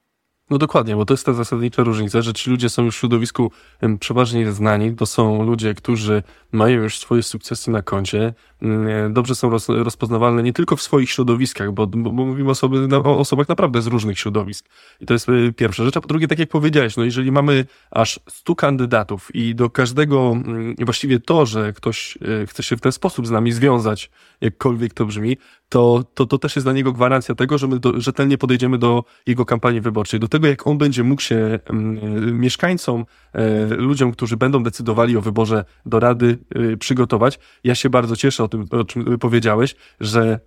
[0.50, 3.52] No dokładnie, bo to jest ta zasadnicza różnica, że ci ludzie są już w środowisku
[4.00, 9.50] przeważnie znani, to są ludzie, którzy mają już swoje sukcesy na koncie, mm, dobrze są
[9.50, 13.88] roz, rozpoznawalne nie tylko w swoich środowiskach, bo, bo mówimy osoby, o osobach naprawdę z
[13.88, 14.66] różnych środowisk.
[15.02, 15.98] I to jest y, pierwsza rzecz.
[15.98, 20.32] A po drugie, tak jak powiedziałeś, no jeżeli mamy aż 100 kandydatów i do każdego,
[20.32, 24.10] mm, właściwie to, że ktoś y, chce się w ten sposób z nami związać,
[24.42, 25.38] jakkolwiek to brzmi,
[25.70, 29.04] to, to, to też jest dla niego gwarancja tego, że my do, rzetelnie podejdziemy do
[29.26, 34.38] jego kampanii wyborczej, do tego, jak on będzie mógł się mm, mieszkańcom, e, ludziom, którzy
[34.38, 37.40] będą decydowali o wyborze do Rady, e, przygotować.
[37.64, 40.40] Ja się bardzo cieszę o tym, o czym powiedziałeś, że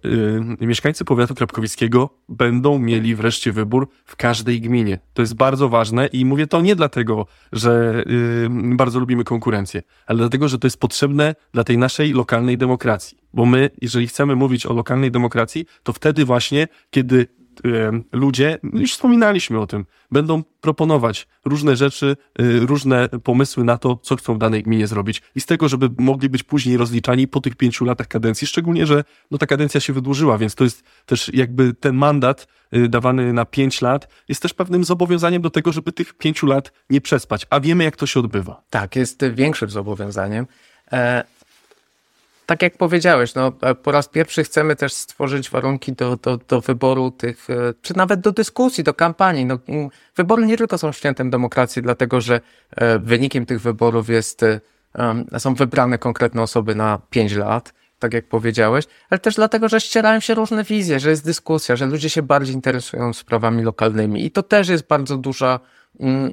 [0.60, 4.98] e, mieszkańcy powiatu krapkowickiego będą mieli wreszcie wybór w każdej gminie.
[5.14, 8.04] To jest bardzo ważne i mówię to nie dlatego, że
[8.50, 13.20] bardzo lubimy konkurencję, ale dlatego, że to jest potrzebne dla tej naszej lokalnej demokracji.
[13.34, 17.26] Bo my, jeżeli chcemy mówić o lokalnej demokracji, to wtedy właśnie, kiedy
[18.12, 24.16] ludzie, już wspominaliśmy o tym, będą proponować różne rzeczy, y, różne pomysły na to, co
[24.16, 25.22] chcą w danej gminie zrobić.
[25.34, 29.04] I z tego, żeby mogli być później rozliczani po tych pięciu latach kadencji, szczególnie, że
[29.30, 33.44] no, ta kadencja się wydłużyła, więc to jest też jakby ten mandat y, dawany na
[33.44, 37.46] pięć lat jest też pewnym zobowiązaniem do tego, żeby tych pięciu lat nie przespać.
[37.50, 38.62] A wiemy, jak to się odbywa.
[38.70, 40.46] Tak, jest większym zobowiązaniem.
[40.92, 41.24] E
[42.50, 47.10] tak jak powiedziałeś, no, po raz pierwszy chcemy też stworzyć warunki do, do, do wyboru
[47.10, 47.48] tych,
[47.82, 49.46] czy nawet do dyskusji, do kampanii.
[49.46, 49.58] No,
[50.16, 52.40] wybory nie tylko są świętem demokracji, dlatego że
[53.00, 54.44] wynikiem tych wyborów jest,
[55.38, 60.20] są wybrane konkretne osoby na pięć lat tak jak powiedziałeś, ale też dlatego, że ścierają
[60.20, 64.42] się różne wizje, że jest dyskusja, że ludzie się bardziej interesują sprawami lokalnymi i to
[64.42, 65.60] też jest bardzo duża,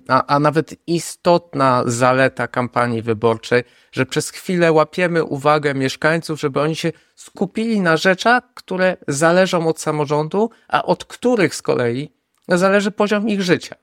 [0.07, 6.75] a, a nawet istotna zaleta kampanii wyborczej, że przez chwilę łapiemy uwagę mieszkańców, żeby oni
[6.75, 12.11] się skupili na rzeczach, które zależą od samorządu, a od których z kolei
[12.47, 13.75] zależy poziom ich życia.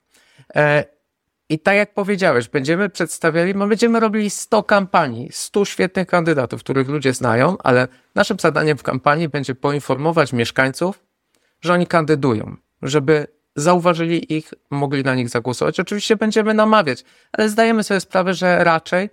[0.55, 0.85] E,
[1.49, 6.89] i tak jak powiedziałeś, będziemy przedstawiali, my będziemy robili 100 kampanii, 100 świetnych kandydatów, których
[6.89, 11.05] ludzie znają, ale naszym zadaniem w kampanii będzie poinformować mieszkańców,
[11.61, 15.81] że oni kandydują, żeby zauważyli ich, mogli na nich zagłosować.
[15.81, 19.11] Oczywiście będziemy namawiać, ale zdajemy sobie sprawę, że raczej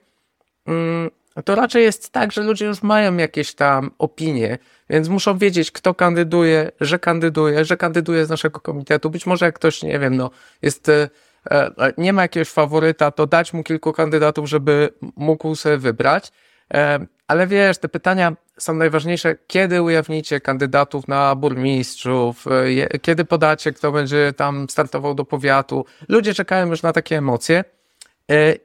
[0.67, 1.09] mm,
[1.45, 4.57] to raczej jest tak, że ludzie już mają jakieś tam opinie,
[4.89, 9.09] więc muszą wiedzieć, kto kandyduje, że kandyduje, że kandyduje z naszego komitetu.
[9.09, 10.29] Być może jak ktoś, nie wiem, no,
[10.61, 11.09] jest e,
[11.49, 16.31] E, nie ma jakiegoś faworyta, to dać mu kilku kandydatów, żeby mógł sobie wybrać.
[16.73, 19.35] E, ale wiesz, te pytania są najważniejsze.
[19.47, 22.45] Kiedy ujawnicie kandydatów na burmistrzów?
[22.47, 25.85] E, kiedy podacie, kto będzie tam startował do powiatu?
[26.09, 27.63] Ludzie czekają już na takie emocje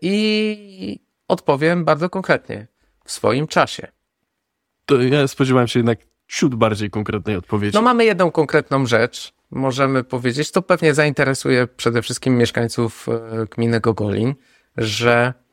[0.01, 2.67] i odpowiem bardzo konkretnie
[3.05, 3.87] w swoim czasie.
[4.87, 7.75] To ja spodziewałem się jednak ciut bardziej konkretnej odpowiedzi.
[7.75, 13.81] No mamy jedną konkretną rzecz, możemy powiedzieć, to pewnie zainteresuje przede wszystkim mieszkańców e, gminy
[13.81, 14.35] Gogolin,
[14.77, 15.46] że e,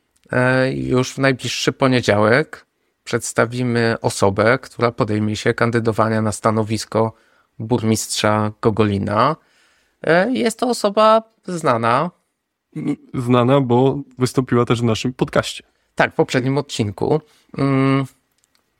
[0.74, 2.66] już w najbliższy poniedziałek
[3.04, 7.14] przedstawimy osobę, która podejmie się kandydowania na stanowisko
[7.60, 9.36] burmistrza Gogolina.
[10.04, 12.12] E, jest to osoba znana.
[13.14, 15.64] Znana, bo wystąpiła też w naszym podcaście.
[15.96, 17.22] Tak, w poprzednim odcinku.
[17.58, 18.06] Mm,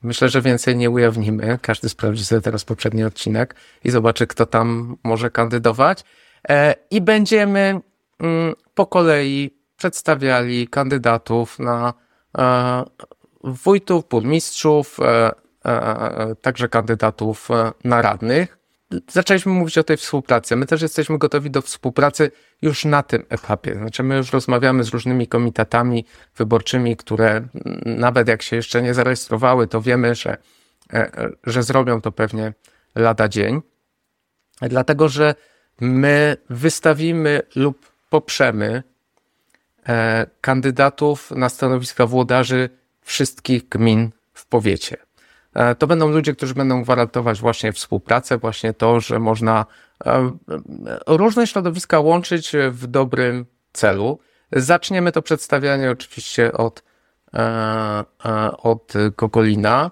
[0.04, 1.58] Myślę, że więcej nie ujawnimy.
[1.62, 6.04] Każdy sprawdzi sobie teraz poprzedni odcinek i zobaczy, kto tam może kandydować.
[6.48, 7.80] E, I będziemy
[8.20, 11.94] mm, po kolei przedstawiali kandydatów na
[12.38, 12.84] e,
[13.44, 15.32] wójtów, burmistrzów, e,
[16.42, 17.48] także kandydatów
[17.84, 18.58] na radnych
[19.08, 20.56] zaczęliśmy mówić o tej współpracy.
[20.56, 22.30] My też jesteśmy gotowi do współpracy
[22.62, 23.74] już na tym etapie.
[23.74, 26.04] Znaczy, my już rozmawiamy z różnymi komitetami
[26.36, 27.48] wyborczymi, które
[27.86, 30.36] nawet jak się jeszcze nie zarejestrowały, to wiemy, że,
[30.92, 32.52] e, e, że zrobią to pewnie
[32.94, 33.60] lada dzień.
[34.60, 35.34] Dlatego, że
[35.80, 38.82] my wystawimy lub poprzemy e,
[40.40, 42.70] kandydatów na stanowiska włodarzy
[43.02, 44.96] wszystkich gmin w powiecie.
[45.54, 49.66] E, to będą ludzie, którzy będą gwarantować właśnie współpracę, właśnie to, że można
[50.06, 50.30] e,
[51.06, 54.18] różne środowiska łączyć w dobrym celu.
[54.52, 56.82] Zaczniemy to przedstawianie oczywiście od,
[57.34, 58.04] e,
[58.62, 59.90] od Gogolina,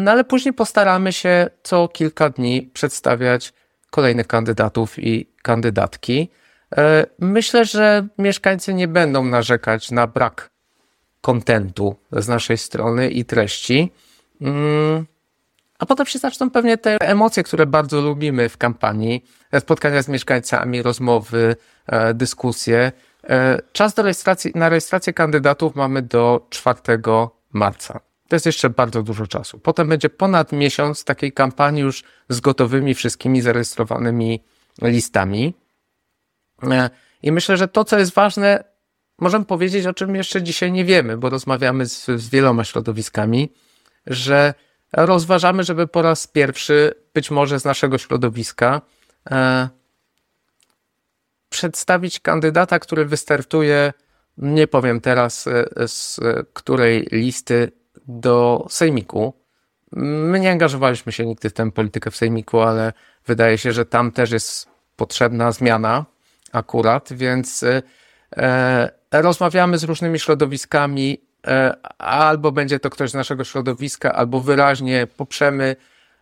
[0.00, 3.52] no ale później postaramy się co kilka dni przedstawiać
[3.90, 6.30] kolejnych kandydatów i kandydatki.
[7.18, 10.50] Myślę, że mieszkańcy nie będą narzekać na brak
[11.20, 13.92] kontentu z naszej strony i treści.
[14.40, 15.06] Mm.
[15.78, 19.24] A potem się zaczną pewnie te emocje, które bardzo lubimy w kampanii,
[19.60, 22.92] spotkania z mieszkańcami, rozmowy, e, dyskusje.
[23.24, 28.00] E, czas do rejestracji, na rejestrację kandydatów mamy do 4 marca.
[28.28, 29.58] To jest jeszcze bardzo dużo czasu.
[29.58, 34.42] Potem będzie ponad miesiąc takiej kampanii już z gotowymi wszystkimi zarejestrowanymi
[34.82, 35.54] listami.
[36.62, 36.90] E,
[37.22, 38.64] I myślę, że to, co jest ważne,
[39.18, 43.50] możemy powiedzieć, o czym jeszcze dzisiaj nie wiemy, bo rozmawiamy z, z wieloma środowiskami
[44.06, 44.54] że
[44.92, 48.82] rozważamy, żeby po raz pierwszy, być może z naszego środowiska,
[49.30, 49.68] e,
[51.48, 53.92] przedstawić kandydata, który wystartuje,
[54.38, 56.20] nie powiem teraz e, z
[56.52, 57.72] której listy
[58.08, 59.34] do Sejmiku.
[59.92, 62.92] My nie angażowaliśmy się nigdy w tę politykę w Sejmiku, ale
[63.26, 66.04] wydaje się, że tam też jest potrzebna zmiana
[66.52, 67.64] akurat, więc
[68.36, 75.06] e, rozmawiamy z różnymi środowiskami E, albo będzie to ktoś z naszego środowiska, albo wyraźnie
[75.16, 75.76] poprzemy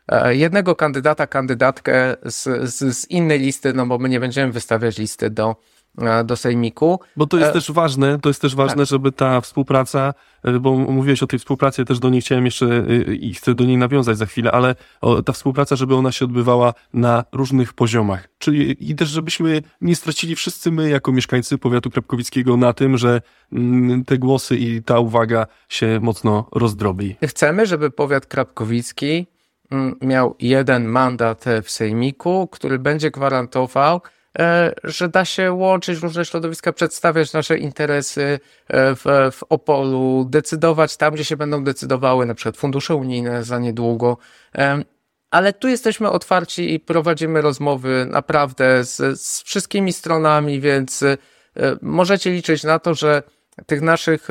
[0.09, 4.99] e, jednego kandydata, kandydatkę z, z, z innej listy, no bo my nie będziemy wystawiać
[4.99, 5.57] listy do, e,
[6.25, 7.01] do sejmiku.
[7.17, 8.87] Bo to jest też ważne, to jest też ważne, tak.
[8.87, 10.15] żeby ta współpraca,
[10.61, 12.85] bo mówiłeś o tej współpracy, też do niej chciałem jeszcze
[13.21, 14.75] i chcę do niej nawiązać za chwilę, ale
[15.25, 18.29] ta współpraca, żeby ona się odbywała na różnych poziomach.
[18.39, 23.21] Czyli i też, żebyśmy nie stracili wszyscy my, jako mieszkańcy powiatu krapkowickiego, na tym, że
[23.53, 27.17] mm, te głosy i ta uwaga się mocno rozdrobi.
[27.27, 29.27] Chcemy, żeby powiat krapkowicki
[29.71, 34.14] mm, miał jeden mandat w sejmiku, który będzie gwarantował e,
[34.85, 41.15] że da się łączyć różne środowiska, przedstawiać nasze interesy e, w, w Opolu, decydować tam,
[41.15, 44.17] gdzie się będą decydowały, na przykład fundusze unijne za niedługo.
[45.31, 51.05] Ale tu jesteśmy otwarci i prowadzimy rozmowy naprawdę z, z wszystkimi stronami, więc
[51.83, 53.23] możecie liczyć na to, że
[53.67, 54.29] tych naszych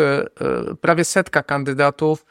[0.82, 2.26] prawie setka kandydatów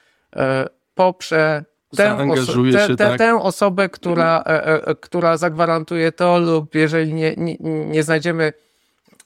[0.94, 1.64] poprze
[1.96, 3.18] tę, oso- te, te, tak?
[3.18, 8.52] tę osobę, która, e, e, e, która zagwarantuje to, lub jeżeli nie, nie, nie znajdziemy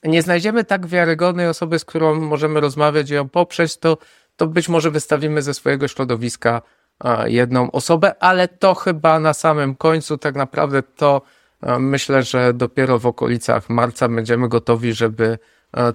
[0.03, 3.97] nie znajdziemy tak wiarygodnej osoby, z którą możemy rozmawiać i ją poprzeć, to,
[4.35, 6.61] to być może wystawimy ze swojego środowiska
[7.25, 11.21] jedną osobę, ale to chyba na samym końcu tak naprawdę to
[11.79, 15.39] myślę, że dopiero w okolicach marca będziemy gotowi, żeby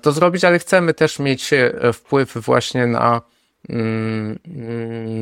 [0.02, 1.50] to zrobić, ale chcemy też mieć
[1.92, 3.20] wpływ właśnie na,
[3.68, 4.38] mm,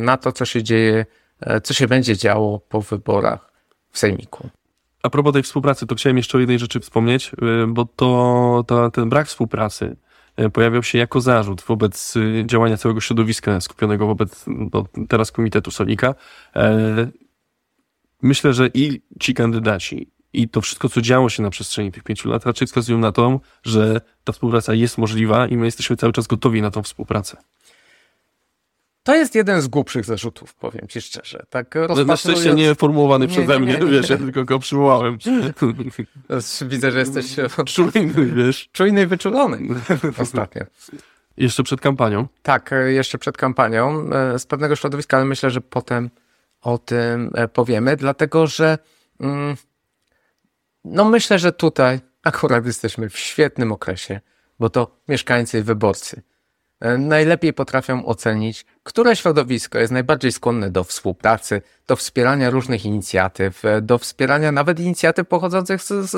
[0.04, 1.19] na to, co się dzieje E,
[1.62, 3.52] co się będzie działo po wyborach
[3.90, 4.48] w Sejmiku.
[5.02, 8.90] A propos tej współpracy, to chciałem jeszcze o jednej rzeczy wspomnieć, e, bo to, to
[8.90, 9.96] ten brak współpracy
[10.36, 16.14] e, pojawiał się jako zarzut wobec działania całego środowiska skupionego wobec no, teraz Komitetu Sonika.
[18.22, 22.28] Myślę, że i ci kandydaci, i to wszystko, co działo się na przestrzeni tych pięciu
[22.28, 26.26] lat, raczej wskazują na to, że ta współpraca jest możliwa i my jesteśmy cały czas
[26.26, 27.36] gotowi na tą współpracę.
[29.02, 31.46] To jest jeden z głupszych zarzutów, powiem ci szczerze.
[31.50, 32.08] Tak rozpatrując...
[32.08, 35.18] Na szczęście nie formułowany nie, przeze mnie, nie, nie, wiesz, ja tylko go przywołałem.
[36.68, 37.36] Widzę, że jesteś
[37.74, 38.68] czujny, wiesz.
[38.72, 39.58] Czujny i wyczulony
[40.18, 40.62] ostatnio.
[41.36, 42.28] Jeszcze przed kampanią?
[42.42, 46.10] Tak, jeszcze przed kampanią e, z pewnego środowiska, ale myślę, że potem
[46.60, 48.78] o tym e, powiemy, dlatego że
[49.20, 49.56] mm,
[50.84, 54.20] no myślę, że tutaj akurat jesteśmy w świetnym okresie,
[54.58, 56.22] bo to mieszkańcy i wyborcy
[56.98, 63.80] najlepiej potrafią ocenić, które środowisko jest najbardziej skłonne do współpracy, do wspierania różnych inicjatyw, e,
[63.80, 66.16] do wspierania nawet inicjatyw pochodzących z, z,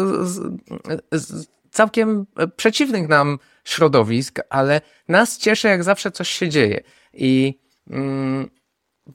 [1.12, 6.80] z, całkiem przeciwnych nam środowisk, ale nas cieszy, jak zawsze coś się dzieje.
[7.12, 7.58] I
[7.90, 8.50] mm,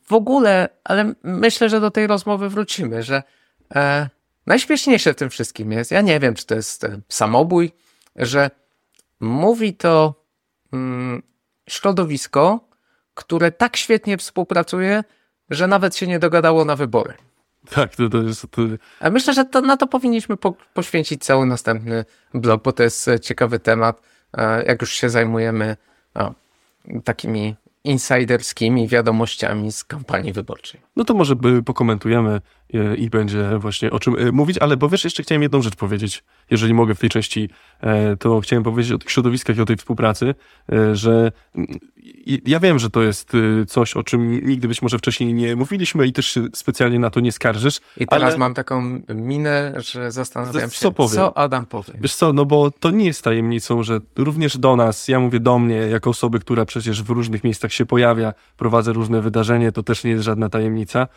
[0.04, 3.24] w ogóle, ale myślę, że do tej rozmowy wrócimy, że
[3.76, 4.10] e,
[4.46, 7.72] najśmieszniejsze w tym wszystkim jest, ja nie wiem, czy to jest e, samobój,
[8.16, 8.50] że
[9.20, 10.24] mówi to
[10.74, 11.22] mm,
[11.68, 12.60] środowisko,
[13.14, 15.04] które tak świetnie współpracuje,
[15.50, 17.14] że nawet się nie dogadało na wybory.
[17.70, 18.42] Tak, to, to jest.
[18.52, 18.62] To...
[19.00, 23.10] A myślę, że to, na to powinniśmy po, poświęcić cały następny blog, bo to jest
[23.22, 24.02] ciekawy temat.
[24.68, 25.78] Jak już się zajmujemy
[26.14, 26.34] o,
[27.04, 30.87] takimi insiderskimi wiadomościami z kampanii wyborczej.
[30.98, 32.42] No to może pokomentujemy
[32.74, 35.76] e, i będzie właśnie o czym e, mówić, ale bo wiesz, jeszcze chciałem jedną rzecz
[35.76, 37.50] powiedzieć, jeżeli mogę w tej części,
[37.82, 40.36] e, to chciałem powiedzieć o tych środowiskach i o tej współpracy,
[40.94, 41.32] że
[42.46, 43.32] ja wiem, że to jest
[43.68, 47.20] coś, o czym nigdy być może wcześniej nie mówiliśmy i też się specjalnie na to
[47.20, 47.80] nie skarżysz.
[47.98, 48.38] I teraz ale...
[48.38, 51.16] mam taką minę, że zastanawiam się, co, powie?
[51.16, 51.94] co Adam powie.
[52.02, 55.60] Wiesz co, no bo to nie jest tajemnicą, że również do nas, ja mówię do
[55.60, 60.04] mnie, jako osoby, która przecież w różnych miejscach się pojawia, prowadzę różne wydarzenia, to też
[60.04, 60.87] nie jest żadna tajemnica.
[60.96, 61.08] E,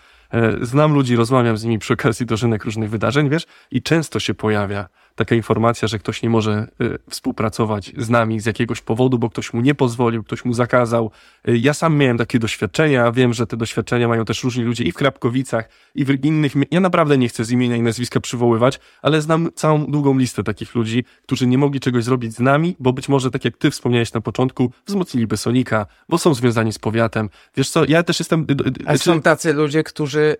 [0.62, 4.88] znam ludzi, rozmawiam z nimi przy okazji dożynek różnych wydarzeń, wiesz, i często się pojawia
[5.14, 9.52] taka informacja, że ktoś nie może y, współpracować z nami z jakiegoś powodu, bo ktoś
[9.52, 11.10] mu nie pozwolił, ktoś mu zakazał.
[11.48, 14.92] Y, ja sam miałem takie doświadczenia, wiem, że te doświadczenia mają też różni ludzie i
[14.92, 16.52] w Krapkowicach, i w innych.
[16.70, 20.74] Ja naprawdę nie chcę z imienia i nazwiska przywoływać, ale znam całą długą listę takich
[20.74, 24.12] ludzi, którzy nie mogli czegoś zrobić z nami, bo być może, tak jak ty wspomniałeś
[24.12, 27.30] na początku, wzmocniliby Sonika, bo są związani z powiatem.
[27.56, 28.46] Wiesz co, ja też jestem.
[28.86, 30.36] A są tacy ludzie, którzy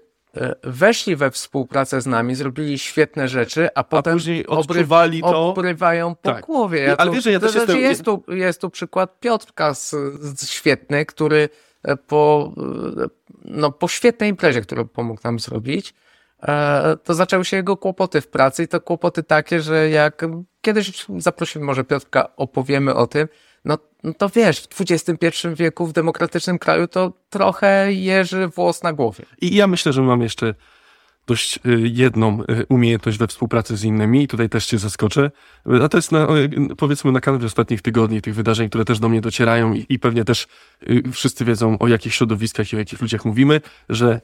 [0.62, 5.48] weszli we współpracę z nami, zrobili świetne rzeczy, a potem a później odczuwali to.
[5.48, 6.46] obrywają po tak.
[6.46, 6.80] głowie.
[6.80, 7.82] Ja Ale tu, wiesz, że ja też znaczy jestem...
[7.82, 9.90] jest, tu, jest tu przykład Piotrka z,
[10.20, 11.48] z świetny, który
[11.82, 12.52] e, po,
[13.02, 13.06] e,
[13.44, 15.94] no, po świetnej imprezie, którą pomógł nam zrobić,
[17.04, 20.24] to zaczęły się jego kłopoty w pracy i to kłopoty takie, że jak
[20.60, 23.28] kiedyś zaprosimy może Piotrka, opowiemy o tym,
[24.04, 29.24] no, to wiesz, w XXI wieku w demokratycznym kraju to trochę jeży włos na głowie.
[29.40, 30.54] I ja myślę, że mam jeszcze
[31.26, 35.30] dość y, jedną y, umiejętność we współpracy z innymi i tutaj też cię zaskoczę.
[35.82, 36.28] A to jest na,
[36.78, 40.24] powiedzmy na kanwie ostatnich tygodni, tych wydarzeń, które też do mnie docierają i, i pewnie
[40.24, 40.46] też
[40.90, 44.20] y, wszyscy wiedzą o jakich środowiskach i o jakich ludziach mówimy, że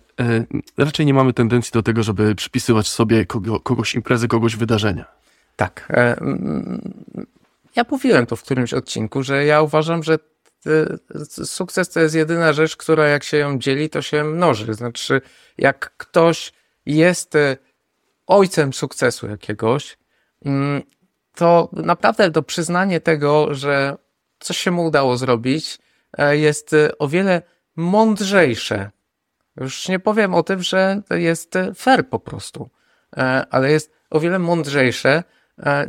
[0.79, 5.05] raczej nie mamy tendencji do tego, żeby przypisywać sobie kogo, kogoś imprezy, kogoś wydarzenia.
[5.57, 5.89] Tak.
[7.77, 10.19] Ja mówiłem to w którymś odcinku, że ja uważam, że
[11.45, 14.75] sukces to jest jedyna rzecz, która jak się ją dzieli, to się mnoży.
[14.75, 15.21] Znaczy,
[15.59, 16.53] jak ktoś
[16.87, 17.57] jest e,
[18.27, 19.99] ojcem sukcesu jakiegoś,
[20.45, 20.83] mm,
[21.35, 23.97] to naprawdę to przyznanie tego, że
[24.39, 25.79] coś się mu udało zrobić,
[26.19, 27.43] e, jest e, o wiele
[27.77, 28.91] mądrzejsze.
[29.57, 32.71] Już nie powiem o tym, że jest fair po prostu,
[33.51, 35.23] ale jest o wiele mądrzejsze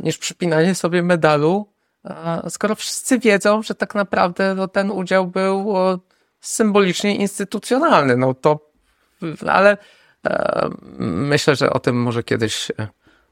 [0.02, 1.72] niż przypinanie sobie medalu,
[2.48, 5.74] skoro wszyscy wiedzą, że tak naprawdę no, ten udział był
[6.40, 8.16] symbolicznie instytucjonalny.
[8.16, 8.70] No to,
[9.48, 9.76] ale
[10.26, 12.72] e, myślę, że o tym może kiedyś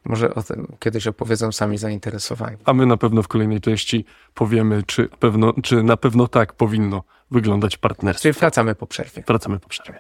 [0.05, 2.57] może o tym kiedyś opowiedzą sami zainteresowani.
[2.65, 7.03] A my na pewno w kolejnej części powiemy, czy, pewno, czy na pewno tak powinno
[7.31, 8.23] wyglądać partnerstwo.
[8.23, 9.23] Czyli wracamy po przerwie.
[9.27, 9.99] Wracamy po przerwie.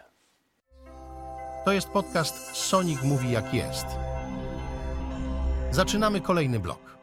[1.64, 3.87] To jest podcast Sonic Mówi Jak Jest.
[5.70, 6.95] Zaczynamy kolejny blok.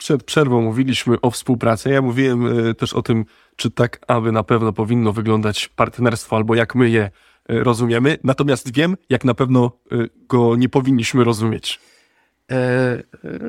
[0.00, 1.90] Przed przerwą mówiliśmy o współpracy.
[1.90, 3.24] Ja mówiłem e, też o tym,
[3.56, 7.10] czy tak, aby na pewno powinno wyglądać partnerstwo, albo jak my je
[7.50, 9.96] E, rozumiemy, natomiast wiem, jak na pewno e,
[10.28, 11.80] go nie powinniśmy rozumieć.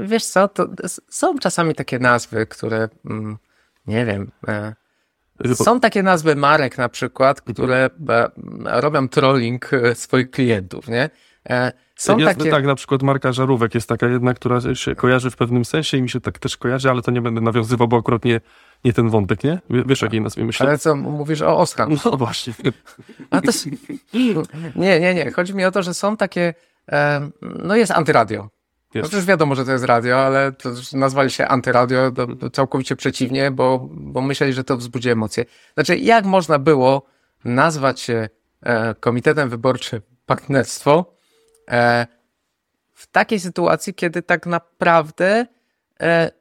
[0.05, 0.67] Wiesz co, to
[1.09, 3.37] są czasami takie nazwy, które mm,
[3.87, 4.31] nie wiem.
[5.53, 7.89] Są takie nazwy marek na przykład, które
[8.65, 11.09] robią trolling swoich klientów, nie?
[12.01, 12.51] Są jest, takie...
[12.51, 16.01] Tak, na przykład marka żarówek jest taka jedna, która się kojarzy w pewnym sensie i
[16.01, 18.41] mi się tak też kojarzy, ale to nie będę nawiązywał, bo akurat nie,
[18.85, 19.59] nie ten wątek, nie?
[19.69, 20.67] Wiesz, jakiej nazwie myślę?
[20.67, 21.87] Ale co, mówisz o Oskar?
[22.05, 22.53] No właśnie.
[23.29, 23.51] A to...
[24.75, 25.31] Nie, nie, nie.
[25.31, 26.53] Chodzi mi o to, że są takie...
[27.41, 28.49] No jest antyradio.
[28.93, 29.05] Jest.
[29.05, 32.49] No to już wiadomo, że to jest radio, ale to nazwali się antyradio to, to
[32.49, 35.45] całkowicie przeciwnie, bo, bo myśleli, że to wzbudzi emocje.
[35.73, 37.05] Znaczy, jak można było
[37.45, 38.29] nazwać się
[38.61, 41.20] e, Komitetem Wyborczym Partnerstwo
[42.93, 45.45] w takiej sytuacji, kiedy tak naprawdę
[46.01, 46.31] e,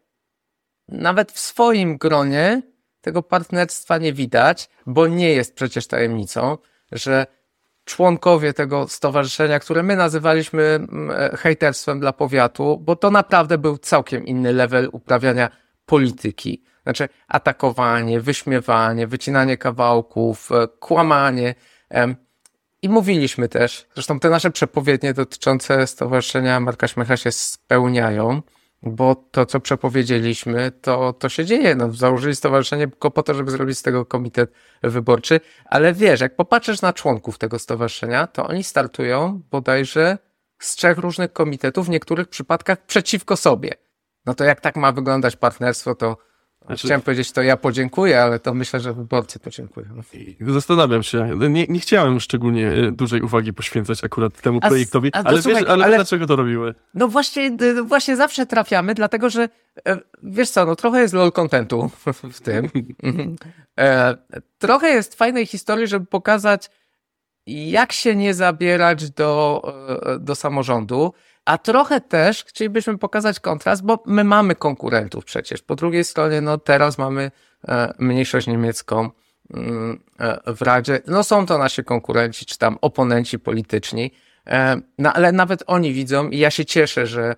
[0.88, 2.62] nawet w swoim gronie
[3.01, 6.59] tego partnerstwa nie widać, bo nie jest przecież tajemnicą,
[6.93, 7.27] że
[7.85, 14.27] członkowie tego stowarzyszenia, które my nazywaliśmy e, hejterstwem dla powiatu, bo to naprawdę był całkiem
[14.27, 15.51] inny level uprawiania
[15.87, 16.64] polityki.
[16.83, 21.55] Znaczy atakowanie, wyśmiewanie, wycinanie kawałków, e, kłamanie.
[22.83, 28.43] I mówiliśmy też, zresztą te nasze przepowiednie dotyczące Stowarzyszenia Marka Śmiecha się spełniają,
[28.83, 31.75] bo to, co przepowiedzieliśmy, to, to się dzieje.
[31.75, 36.37] No, założyli stowarzyszenie tylko po to, żeby zrobić z tego komitet wyborczy, ale wiesz, jak
[36.37, 40.19] popatrzysz na członków tego stowarzyszenia, to oni startują bodajże
[40.59, 43.75] z trzech różnych komitetów, w niektórych przypadkach przeciwko sobie.
[44.27, 46.16] No to jak tak ma wyglądać partnerstwo, to
[46.66, 46.87] znaczy...
[46.87, 49.87] Chciałem powiedzieć, to ja podziękuję, ale to myślę, że wyborcy podziękują.
[50.40, 51.31] Zastanawiam się.
[51.51, 55.62] Nie, nie chciałem szczególnie e, dużej uwagi poświęcać akurat temu a, projektowi, a ale, słuchaj,
[55.62, 56.75] wiesz, ale, ale, dlaczego to robiły?
[56.94, 59.49] No właśnie, właśnie zawsze trafiamy, dlatego że
[59.88, 61.90] e, wiesz co, no trochę jest lol contentu
[62.33, 62.68] w tym.
[63.81, 64.16] E,
[64.59, 66.70] trochę jest fajnej historii, żeby pokazać,
[67.46, 69.62] jak się nie zabierać do,
[70.20, 71.12] do samorządu.
[71.44, 75.62] A trochę też chcielibyśmy pokazać kontrast, bo my mamy konkurentów przecież.
[75.62, 77.31] Po drugiej stronie, no teraz mamy
[77.68, 79.11] e, mniejszość niemiecką
[79.55, 81.00] mm, e, w Radzie.
[81.07, 84.11] No są to nasi konkurenci, czy tam oponenci polityczni,
[84.46, 87.37] e, no ale nawet oni widzą i ja się cieszę, że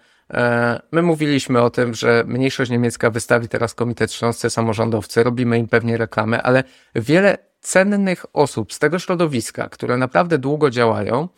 [0.93, 5.97] my mówiliśmy o tym, że mniejszość niemiecka wystawi teraz Komitet Śląscy Samorządowcy, robimy im pewnie
[5.97, 11.29] reklamę, ale wiele cennych osób z tego środowiska, które naprawdę długo działają,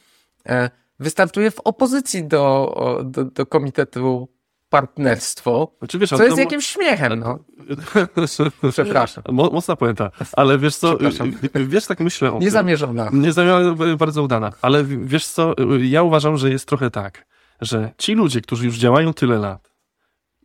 [1.01, 4.29] wystartuje w opozycji do, do, do Komitetu
[4.69, 7.39] Partnerstwo, znaczy, wiesz, co jest jakimś śmiechem, no.
[8.73, 9.25] Przepraszam.
[9.33, 10.99] Mocna puenta, ale wiesz co,
[11.69, 13.11] wiesz, tak myślę o Niezamierzona.
[13.13, 17.27] Niezamierzona, bardzo udana, ale wiesz co, ja uważam, że jest trochę tak,
[17.61, 19.75] że ci ludzie, którzy już działają tyle lat,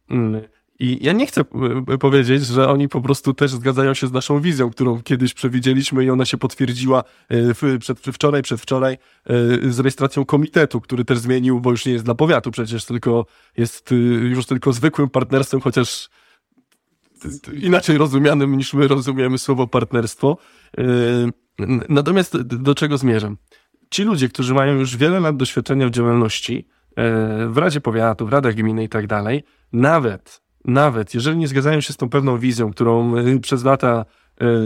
[0.10, 0.42] mm,
[0.80, 1.42] i ja nie chcę
[1.88, 6.06] e, powiedzieć, że oni po prostu też zgadzają się z naszą wizją, którą kiedyś przewidzieliśmy
[6.06, 8.98] i ona się potwierdziła e, przed, wczoraj, przedwczoraj e,
[9.72, 13.26] z rejestracją komitetu, który też zmienił, bo już nie jest dla powiatu przecież, tylko
[13.58, 16.10] jest już tylko zwykłym partnerstwem, chociaż
[17.54, 20.38] inaczej rozumianym niż my rozumiemy słowo partnerstwo.
[21.90, 23.38] Natomiast do czego zmierzam?
[23.90, 26.68] Ci ludzie, którzy mają już wiele lat doświadczenia w działalności,
[27.48, 31.94] w Radzie Powiatu, w Radach Gminy i tak dalej, nawet nawet jeżeli nie zgadzają się
[31.94, 34.06] z tą pewną wizją, którą y, przez lata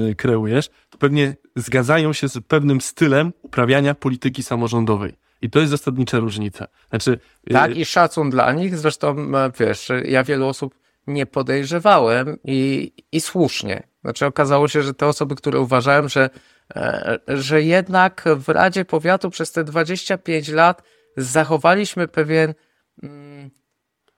[0.10, 5.14] y, kreujesz, to pewnie zgadzają się z pewnym stylem uprawiania polityki samorządowej.
[5.42, 6.68] I to jest zasadnicza różnica.
[6.90, 8.78] Znaczy, y, tak, i szacun dla nich.
[8.78, 10.76] Zresztą, wiesz, ja wielu osób
[11.08, 13.84] nie podejrzewałem i, i słusznie.
[14.02, 16.30] Znaczy, okazało się, że te osoby, które uważałem, że,
[16.76, 20.84] e, że jednak w Radzie Powiatu przez te 25 lat
[21.18, 22.54] zachowaliśmy pewien
[23.04, 23.50] mm,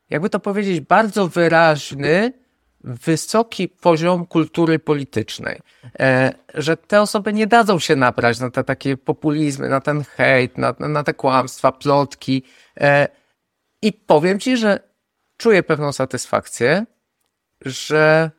[0.09, 2.33] jakby to powiedzieć, bardzo wyraźny,
[2.83, 5.59] wysoki poziom kultury politycznej.
[5.99, 10.57] E, że te osoby nie dadzą się nabrać na te takie populizmy, na ten hejt,
[10.57, 12.43] na, na te kłamstwa, plotki.
[12.79, 13.07] E,
[13.81, 14.79] I powiem ci, że
[15.37, 16.85] czuję pewną satysfakcję,
[17.61, 18.31] że,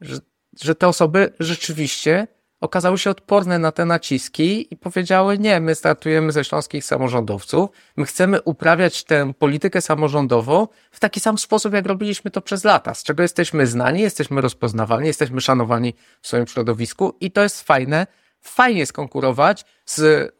[0.00, 0.18] że,
[0.60, 2.26] że te osoby rzeczywiście
[2.64, 7.70] okazały się odporne na te naciski i powiedziały: Nie, my startujemy ze śląskich samorządowców.
[7.96, 12.94] My chcemy uprawiać tę politykę samorządową w taki sam sposób, jak robiliśmy to przez lata,
[12.94, 18.06] z czego jesteśmy znani, jesteśmy rozpoznawalni, jesteśmy szanowani w swoim środowisku i to jest fajne.
[18.40, 20.32] Fajnie jest konkurować z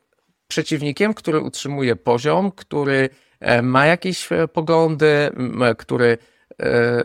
[0.48, 3.08] przeciwnikiem, który utrzymuje poziom, który
[3.40, 5.30] e, ma jakieś e, poglądy,
[5.78, 6.18] który
[6.62, 7.02] e,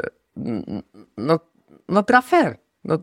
[1.17, 1.39] no,
[1.89, 2.57] no gra fair.
[2.83, 2.97] No,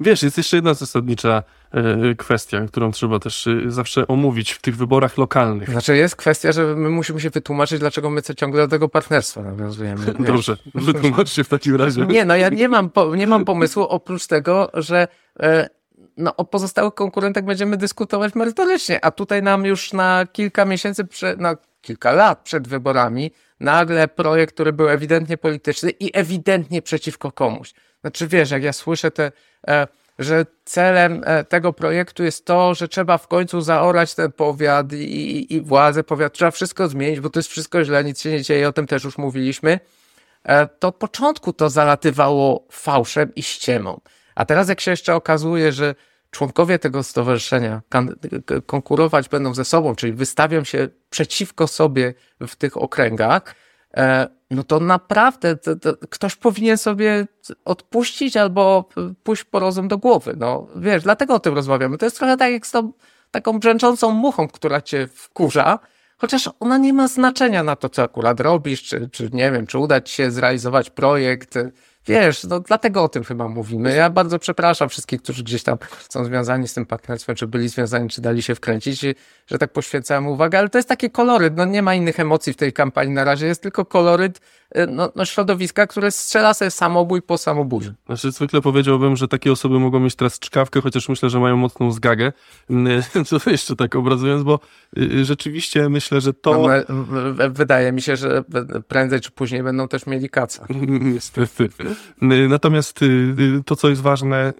[0.00, 1.42] Wiesz, jest jeszcze jedna zasadnicza
[1.72, 5.70] e, kwestia, którą trzeba też e, zawsze omówić w tych wyborach lokalnych.
[5.70, 10.06] Znaczy jest kwestia, że my musimy się wytłumaczyć, dlaczego my ciągle do tego partnerstwa nawiązujemy.
[10.18, 10.26] Wiesz?
[10.26, 12.06] Dobrze, wytłumacz się w takim razie.
[12.06, 15.08] Nie, no ja nie mam, po, nie mam pomysłu oprócz tego, że
[15.40, 15.68] e,
[16.16, 21.40] no, o pozostałych konkurentach będziemy dyskutować merytorycznie, a tutaj nam już na kilka miesięcy, przed,
[21.40, 23.30] na kilka lat przed wyborami
[23.60, 27.74] nagle projekt, który był ewidentnie polityczny i ewidentnie przeciwko komuś.
[28.04, 29.32] Znaczy wiesz, jak ja słyszę te,
[29.68, 29.86] e,
[30.18, 35.54] że celem e, tego projektu jest to, że trzeba w końcu zaorać ten powiat i,
[35.54, 38.68] i władzę powiat, trzeba wszystko zmienić, bo to jest wszystko źle, nic się nie dzieje,
[38.68, 39.80] o tym też już mówiliśmy,
[40.42, 44.00] e, to od początku to zalatywało fałszem i ściemą.
[44.34, 45.94] A teraz jak się jeszcze okazuje, że
[46.30, 47.82] członkowie tego stowarzyszenia
[48.66, 53.54] konkurować będą ze sobą, czyli wystawią się przeciwko sobie w tych okręgach,
[54.50, 57.26] no to naprawdę to, to ktoś powinien sobie
[57.64, 58.88] odpuścić albo
[59.22, 60.34] pójść po rozum do głowy.
[60.36, 61.98] No wiesz, dlatego o tym rozmawiamy.
[61.98, 62.92] To jest trochę tak jak z tą
[63.30, 65.78] taką brzęczącą muchą, która cię wkurza,
[66.16, 69.78] chociaż ona nie ma znaczenia na to, co akurat robisz, czy, czy nie wiem, czy
[69.78, 71.58] uda ci się zrealizować projekt,
[72.06, 73.94] Wiesz, no dlatego o tym chyba mówimy.
[73.96, 75.78] Ja bardzo przepraszam wszystkich, którzy gdzieś tam
[76.08, 79.00] są związani z tym partnerstwem, czy byli związani, czy dali się wkręcić,
[79.46, 82.56] że tak poświęcałem uwagę, ale to jest taki koloryt, no nie ma innych emocji w
[82.56, 84.40] tej kampanii na razie, jest tylko koloryt
[84.76, 87.94] y, no, no środowiska, które strzela sobie samobój po samobójstwie.
[88.06, 91.92] Znaczy zwykle powiedziałbym, że takie osoby mogą mieć teraz czkawkę, chociaż myślę, że mają mocną
[91.92, 92.32] zgagę,
[93.26, 94.60] co jeszcze tak obrazując, bo
[94.98, 96.68] y, rzeczywiście myślę, że to...
[96.68, 96.94] No,
[97.50, 98.44] wydaje mi się, że
[98.88, 100.66] prędzej czy później będą też mieli kaca.
[101.14, 101.68] Niestety.
[102.22, 103.00] Y, natomiast
[103.66, 104.52] to, co jest ważne,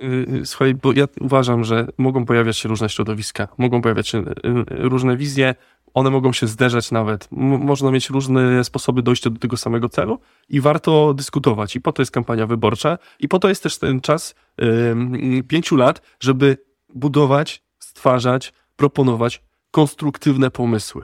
[0.45, 4.25] słuchaj, bo ja uważam, że mogą pojawiać się różne środowiska, mogą pojawiać się
[4.69, 5.55] różne wizje,
[5.95, 7.29] one mogą się zderzać nawet.
[7.31, 10.19] Można mieć różne sposoby dojścia do tego samego celu
[10.49, 11.77] i warto dyskutować.
[11.77, 15.77] I po to jest kampania wyborcza i po to jest też ten czas yy, pięciu
[15.77, 16.59] lat, żeby
[16.95, 21.03] budować, stwarzać, proponować konstruktywne pomysły.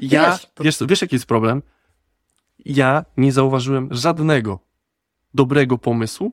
[0.00, 0.64] Ja, wiesz, to...
[0.64, 1.62] wiesz, wiesz jaki jest problem?
[2.64, 4.67] Ja nie zauważyłem żadnego
[5.34, 6.32] dobrego pomysłu,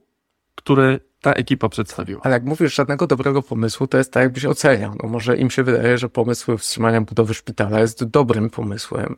[0.56, 2.22] które ta ekipa przedstawiła.
[2.24, 4.96] Ale jak mówisz żadnego dobrego pomysłu, to jest tak, jakbyś oceniał.
[5.04, 9.16] No może im się wydaje, że pomysł wstrzymania budowy szpitala jest dobrym pomysłem.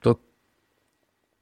[0.00, 0.16] To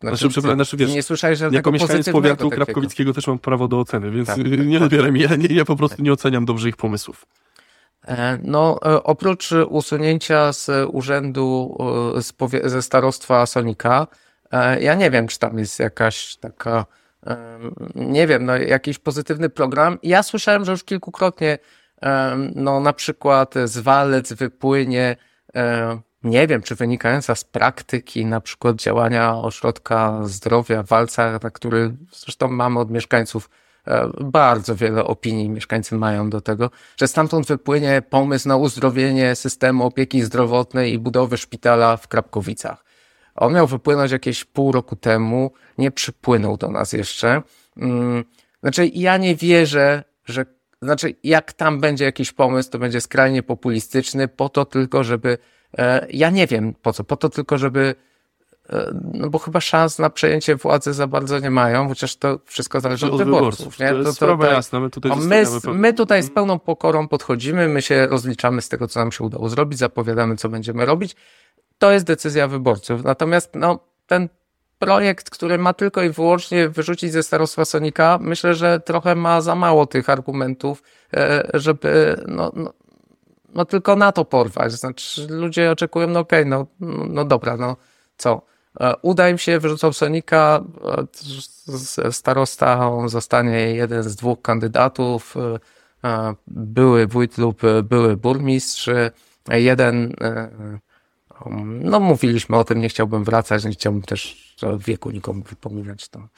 [0.00, 3.80] znaczy, znaczy, znaczy wiesz, nie słyszałeś że jako mieszkaniec powiatu Krapkowickiego też mam prawo do
[3.80, 5.20] oceny, więc tak, nie odbieram mi.
[5.20, 7.26] Ja, nie, ja po prostu nie oceniam dobrze ich pomysłów.
[8.08, 11.76] E, no, e, oprócz usunięcia z urzędu
[12.16, 14.06] e, z ze starostwa Sonika,
[14.80, 16.86] ja nie wiem, czy tam jest jakaś taka
[17.94, 19.98] nie wiem, no, jakiś pozytywny program.
[20.02, 21.58] Ja słyszałem, że już kilkukrotnie,
[22.54, 25.16] no, na przykład z walec wypłynie,
[26.26, 31.96] nie wiem, czy wynikająca z praktyki, na przykład działania Ośrodka Zdrowia w Walcach, na który
[32.12, 33.50] zresztą mamy od mieszkańców
[33.86, 39.86] e, bardzo wiele opinii mieszkańcy mają do tego, że stamtąd wypłynie pomysł na uzdrowienie systemu
[39.86, 42.85] opieki zdrowotnej i budowy szpitala w Krapkowicach.
[43.36, 47.42] On miał wypłynąć jakieś pół roku temu, nie przypłynął do nas jeszcze.
[47.76, 48.24] Mm,
[48.62, 50.46] znaczy, ja nie wierzę, że,
[50.82, 55.38] znaczy, jak tam będzie jakiś pomysł, to będzie skrajnie populistyczny, po to tylko, żeby,
[55.78, 57.94] e, ja nie wiem po co, po to tylko, żeby,
[58.70, 62.80] e, no bo chyba szans na przejęcie władzy za bardzo nie mają, chociaż to wszystko
[62.80, 63.78] zależy od, od wyborców.
[63.78, 63.88] Nie?
[63.88, 67.68] To, to jest to, to, jasna, my tutaj, my, my tutaj z pełną pokorą podchodzimy,
[67.68, 71.16] my się rozliczamy z tego, co nam się udało zrobić, zapowiadamy, co będziemy robić
[71.78, 73.04] to jest decyzja wyborców.
[73.04, 74.28] Natomiast no, ten
[74.78, 79.54] projekt, który ma tylko i wyłącznie wyrzucić ze starostwa Sonika, myślę, że trochę ma za
[79.54, 80.82] mało tych argumentów,
[81.14, 82.72] e, żeby no, no,
[83.54, 84.72] no tylko na to porwać.
[84.72, 86.66] Znaczy ludzie oczekują, no okej, okay, no,
[87.08, 87.76] no dobra, no
[88.16, 88.42] co?
[88.80, 90.64] E, uda im się, wyrzucą Sonika,
[92.04, 95.34] e, starosta, zostanie jeden z dwóch kandydatów,
[96.46, 98.90] były wójt lub były burmistrz,
[99.48, 100.14] jeden
[101.80, 104.54] no, mówiliśmy o tym, nie chciałbym wracać, nie chciałbym też
[104.86, 106.28] wieku nikomu wypominać to.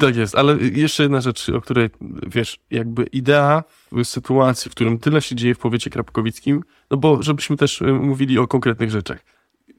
[0.00, 1.90] Tak jest, ale jeszcze jedna rzecz, o której,
[2.26, 7.22] wiesz, jakby idea w sytuacji, w którym tyle się dzieje w powiecie krapkowickim, no bo
[7.22, 9.24] żebyśmy też e, mówili o konkretnych rzeczach.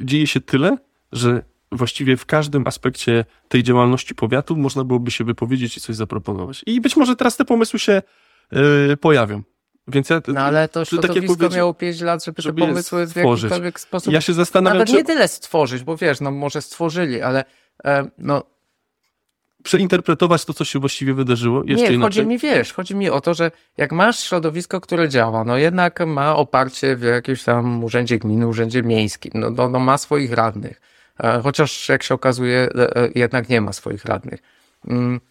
[0.02, 0.78] Dzieje się tyle,
[1.12, 6.64] że właściwie w każdym aspekcie tej działalności powiatu można byłoby się wypowiedzieć i coś zaproponować.
[6.66, 8.02] I być może teraz te pomysły się
[8.52, 9.44] yy, pojawią.
[9.88, 13.08] Więc ja, No ale to tak środowisko powiedział- miało 5 lat, żeby, żeby te pomysły
[13.08, 14.14] w jakikolwiek sposób...
[14.14, 17.46] ja się zastanawiam, Nawet czy nie tyle stworzyć, bo wiesz, no może stworzyli, ale
[17.86, 18.44] e, no
[19.64, 22.00] przeinterpretować to, co się właściwie wydarzyło jeszcze nie, inaczej.
[22.02, 26.00] chodzi mi, wiesz, chodzi mi o to, że jak masz środowisko, które działa, no jednak
[26.08, 30.82] ma oparcie w jakimś tam urzędzie gminy, urzędzie miejskim, no, no, no ma swoich radnych,
[31.24, 34.40] e, chociaż jak się okazuje, e, e, jednak nie ma swoich radnych.
[34.88, 35.22] Mm,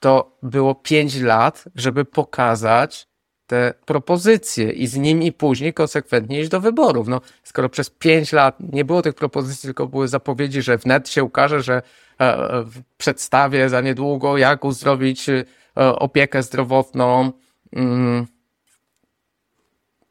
[0.00, 3.06] To było pięć lat, żeby pokazać
[3.46, 7.08] te propozycje i z nimi później konsekwentnie iść do wyborów.
[7.08, 11.24] No, skoro przez pięć lat nie było tych propozycji, tylko były zapowiedzi, że wnet się
[11.24, 11.82] ukaże, że
[12.20, 12.64] e, e,
[12.98, 15.44] przedstawię za niedługo, jak uzdrowić e,
[15.76, 17.32] opiekę zdrowotną,
[17.72, 18.26] mm,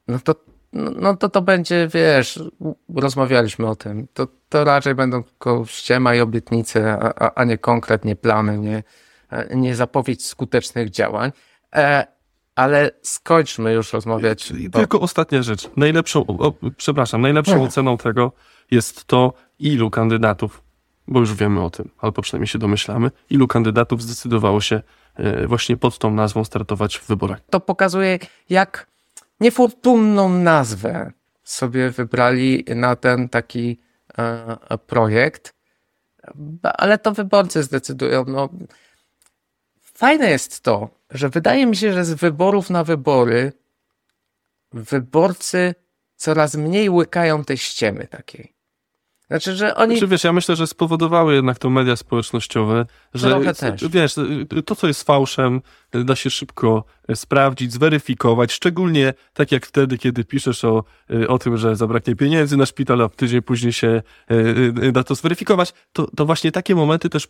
[0.08, 0.34] no to,
[0.72, 2.40] no to to będzie, wiesz,
[2.96, 7.58] rozmawialiśmy o tym, to, to raczej będą tylko ściema i obietnice, a, a- a nie
[7.58, 8.82] konkretnie plany, nie,
[9.30, 11.32] e, nie zapowiedź skutecznych działań.
[11.74, 12.13] E,
[12.54, 14.50] ale skończmy już rozmawiać.
[14.50, 15.70] I bo- tylko ostatnia rzecz.
[15.76, 18.32] Najlepszą, o, przepraszam, najlepszą oceną tego
[18.70, 20.62] jest to, ilu kandydatów,
[21.08, 24.82] bo już wiemy o tym, albo przynajmniej się domyślamy, ilu kandydatów zdecydowało się
[25.14, 27.40] e, właśnie pod tą nazwą startować w wyborach.
[27.50, 28.18] to pokazuje,
[28.50, 28.86] jak
[29.40, 31.12] niefortunną nazwę
[31.44, 33.78] sobie wybrali na ten taki
[34.18, 35.54] e, projekt.
[36.62, 38.24] Ale to wyborcy zdecydują.
[38.28, 38.48] No,
[40.04, 43.52] fajne jest to, że wydaje mi się, że z wyborów na wybory
[44.72, 45.74] wyborcy
[46.16, 48.54] coraz mniej łykają tej ściemy takiej.
[49.26, 53.54] Znaczy, że oni Znaczy, wiesz, ja myślę, że spowodowały jednak to media społecznościowe, że Trochę
[53.54, 53.88] też.
[53.88, 54.14] wiesz,
[54.66, 55.60] to co jest fałszem,
[55.92, 56.84] da się szybko
[57.14, 60.84] sprawdzić, zweryfikować, szczególnie tak jak wtedy, kiedy piszesz o,
[61.28, 64.02] o tym, że zabraknie pieniędzy na szpital, a tydzień później się
[64.82, 67.28] e, da to zweryfikować, to, to właśnie takie momenty też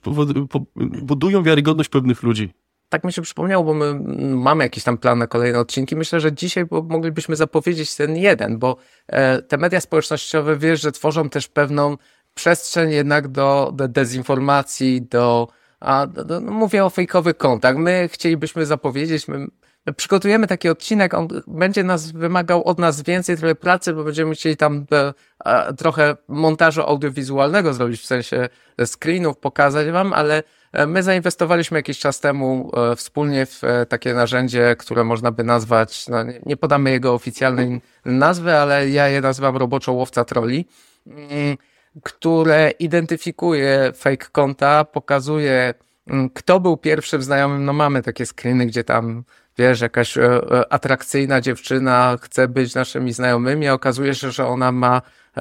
[1.03, 2.53] budują wiarygodność pewnych ludzi.
[2.95, 5.97] Tak mi się przypomniało, bo my mm, mamy jakiś tam plan na kolejne odcinki.
[5.97, 8.77] Myślę, że dzisiaj moglibyśmy zapowiedzieć ten jeden, bo
[9.07, 11.97] e, te media społecznościowe, wiesz, że tworzą też pewną
[12.35, 15.49] przestrzeń jednak do, do dezinformacji, do,
[15.81, 17.77] a, do, no mówię o fejkowych kontach.
[17.77, 19.47] My chcielibyśmy zapowiedzieć, my,
[19.87, 24.35] my przygotujemy taki odcinek, on będzie nas wymagał od nas więcej trochę pracy, bo będziemy
[24.35, 25.15] chcieli tam e,
[25.45, 28.49] e, trochę montażu audiowizualnego zrobić, w sensie
[28.87, 30.43] screenów pokazać wam, ale
[30.87, 36.09] my zainwestowaliśmy jakiś czas temu e, wspólnie w e, takie narzędzie, które można by nazwać,
[36.09, 40.67] no, nie, nie podamy jego oficjalnej nazwy, ale ja je nazywam roboczo łowca troli,
[41.07, 41.57] mm,
[42.03, 45.75] które identyfikuje fake konta, pokazuje
[46.07, 49.25] mm, kto był pierwszym znajomym, no mamy takie screeny, gdzie tam
[49.59, 54.73] wiesz, jakaś e, e, atrakcyjna dziewczyna chce być naszymi znajomymi, a okazuje się, że ona
[54.73, 55.03] ma
[55.37, 55.41] e,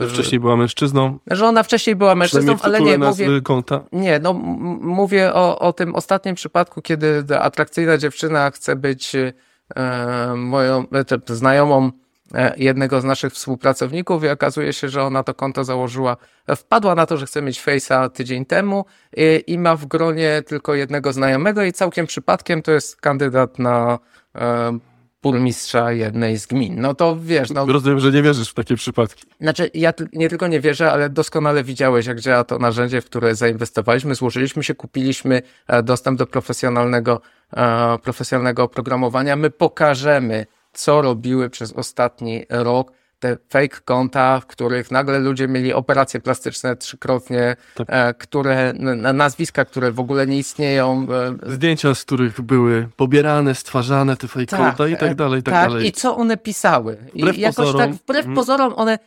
[0.00, 3.80] e, wcześniej była mężczyzną, że ona wcześniej była mężczyzną, ale nie, mówię, konta.
[3.92, 9.32] nie, no mówię o, o tym ostatnim przypadku, kiedy atrakcyjna dziewczyna chce być e,
[10.36, 11.90] moją e, te- znajomą
[12.56, 16.16] jednego z naszych współpracowników i okazuje się, że ona to konto założyła,
[16.46, 18.84] e, wpadła na to, że chce mieć Face'a tydzień temu
[19.16, 23.98] i, i ma w gronie tylko jednego znajomego i całkiem przypadkiem to jest kandydat na
[24.34, 24.78] e,
[25.22, 26.80] burmistrza jednej z gmin.
[26.80, 29.24] No to wiesz, no Rozumiem, że nie wierzysz w takie przypadki.
[29.40, 33.34] znaczy, ja nie tylko nie wierzę, ale doskonale widziałeś, jak działa to narzędzie, w które
[33.34, 37.20] zainwestowaliśmy, złożyliśmy się, kupiliśmy e, dostęp do profesjonalnego,
[37.56, 39.36] e, profesjonalnego oprogramowania.
[39.36, 40.46] My pokażemy,
[40.76, 46.76] co robiły przez ostatni rok te fake konta, w których nagle ludzie mieli operacje plastyczne
[46.76, 47.86] trzykrotnie, Tak.
[47.90, 48.72] e, które,
[49.12, 51.06] nazwiska, które w ogóle nie istnieją.
[51.46, 55.42] e, Zdjęcia, z których były pobierane, stwarzane te fake konta i tak e, dalej, i
[55.42, 55.86] tak, tak, dalej.
[55.86, 56.96] i co one pisały.
[57.14, 58.34] Wbrew I jakoś pozorom, tak, wbrew mm.
[58.36, 58.98] pozorom, one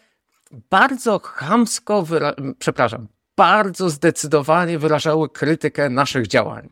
[0.69, 3.07] bardzo chamsko, wyra- przepraszam,
[3.37, 6.69] bardzo zdecydowanie wyrażały krytykę naszych działań.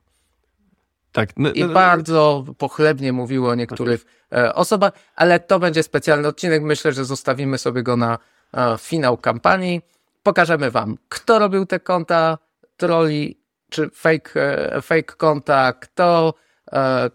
[1.11, 6.27] Tak, n- I n- bardzo pochlebnie mówiły o niektórych e, osobach, ale to będzie specjalny
[6.27, 6.63] odcinek.
[6.63, 8.17] Myślę, że zostawimy sobie go na
[8.53, 9.81] e, finał kampanii.
[10.23, 12.37] Pokażemy wam, kto robił te konta
[12.77, 13.39] troli,
[13.69, 14.31] czy fake,
[14.75, 16.33] e, fake konta, kto,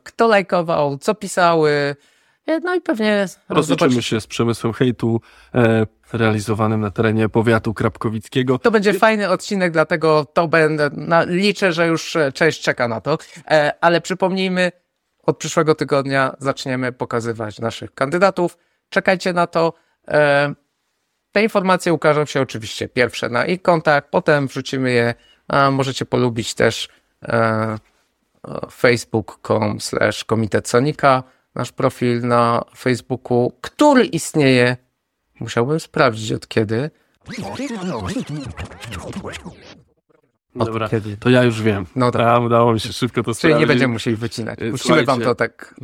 [0.03, 1.97] kto lajkował, co pisały.
[2.47, 5.21] E, No i pewnie Rozliczymy się z przemysłem hejtu
[5.55, 8.59] e, realizowanym na terenie powiatu krapkowickiego.
[8.59, 10.91] To będzie fajny odcinek, dlatego to będę.
[10.93, 13.19] Na, liczę, że już e, część czeka na to.
[13.51, 14.73] E, ale przypomnijmy,
[15.23, 18.59] od przyszłego tygodnia zaczniemy pokazywać naszych kandydatów.
[18.89, 19.73] Czekajcie na to.
[20.09, 20.55] E,
[21.33, 25.15] te informacje ukażą się oczywiście pierwsze na ich kontach, potem wrzucimy je.
[25.49, 26.89] A możecie polubić też
[27.23, 27.77] e,
[28.73, 31.23] facebook.com slash komitet Sonika,
[31.55, 34.77] nasz profil na Facebooku, który istnieje.
[35.41, 36.91] Musiałbym sprawdzić od kiedy.
[40.59, 41.17] Od Dobra, kiedy?
[41.17, 41.87] to ja już wiem.
[41.97, 42.23] No tak.
[42.23, 43.61] A, udało mi się szybko to Czyli sprawdzić.
[43.61, 44.59] nie będziemy musieli wycinać.
[44.63, 45.75] Y, Puścimy wam to tak.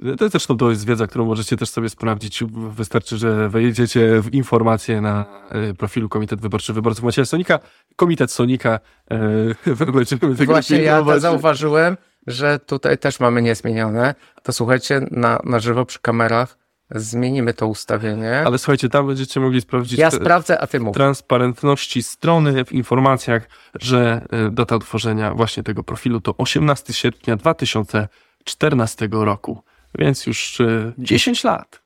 [0.00, 2.44] Yy, To zresztą to jest wiedza, którą możecie też sobie sprawdzić.
[2.70, 7.58] Wystarczy, że wejdziecie w informacje na yy, profilu Komitet Wyborczy Wyborców Macieja Sonika.
[7.96, 8.80] Komitet Sonika.
[10.40, 11.22] Yy, Właśnie ja pilnować.
[11.22, 11.96] zauważyłem,
[12.26, 14.14] że tutaj też mamy niezmienione.
[14.42, 16.58] To słuchajcie, na, na żywo przy kamerach
[16.90, 18.42] zmienimy to ustawienie.
[18.46, 20.94] Ale słuchajcie, tam będziecie mogli sprawdzić ja te- sprawdzę, a ty mów.
[20.94, 29.08] transparentności strony w informacjach, że yy, data utworzenia właśnie tego profilu to 18 sierpnia 2014
[29.12, 29.62] roku.
[29.98, 31.82] Więc już yy, 10 lat.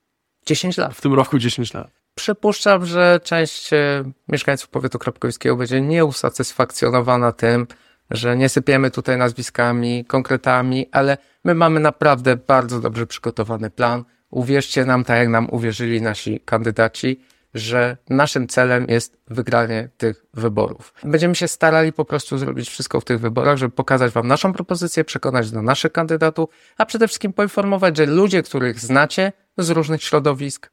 [0.47, 0.95] 10 lat.
[0.95, 1.99] W tym roku 10 lat.
[2.15, 7.67] Przypuszczam, że część e, mieszkańców powiatu krapkowskiego będzie nieusatysfakcjonowana tym,
[8.11, 14.05] że nie sypiemy tutaj nazwiskami, konkretami, ale my mamy naprawdę bardzo dobrze przygotowany plan.
[14.31, 17.21] Uwierzcie nam, tak jak nam uwierzyli nasi kandydaci,
[17.55, 20.95] że naszym celem jest wygranie tych wyborów.
[21.05, 25.05] Będziemy się starali po prostu zrobić wszystko w tych wyborach, żeby pokazać Wam naszą propozycję,
[25.05, 30.71] przekonać do naszych kandydatów, a przede wszystkim poinformować, że ludzie, których znacie z różnych środowisk,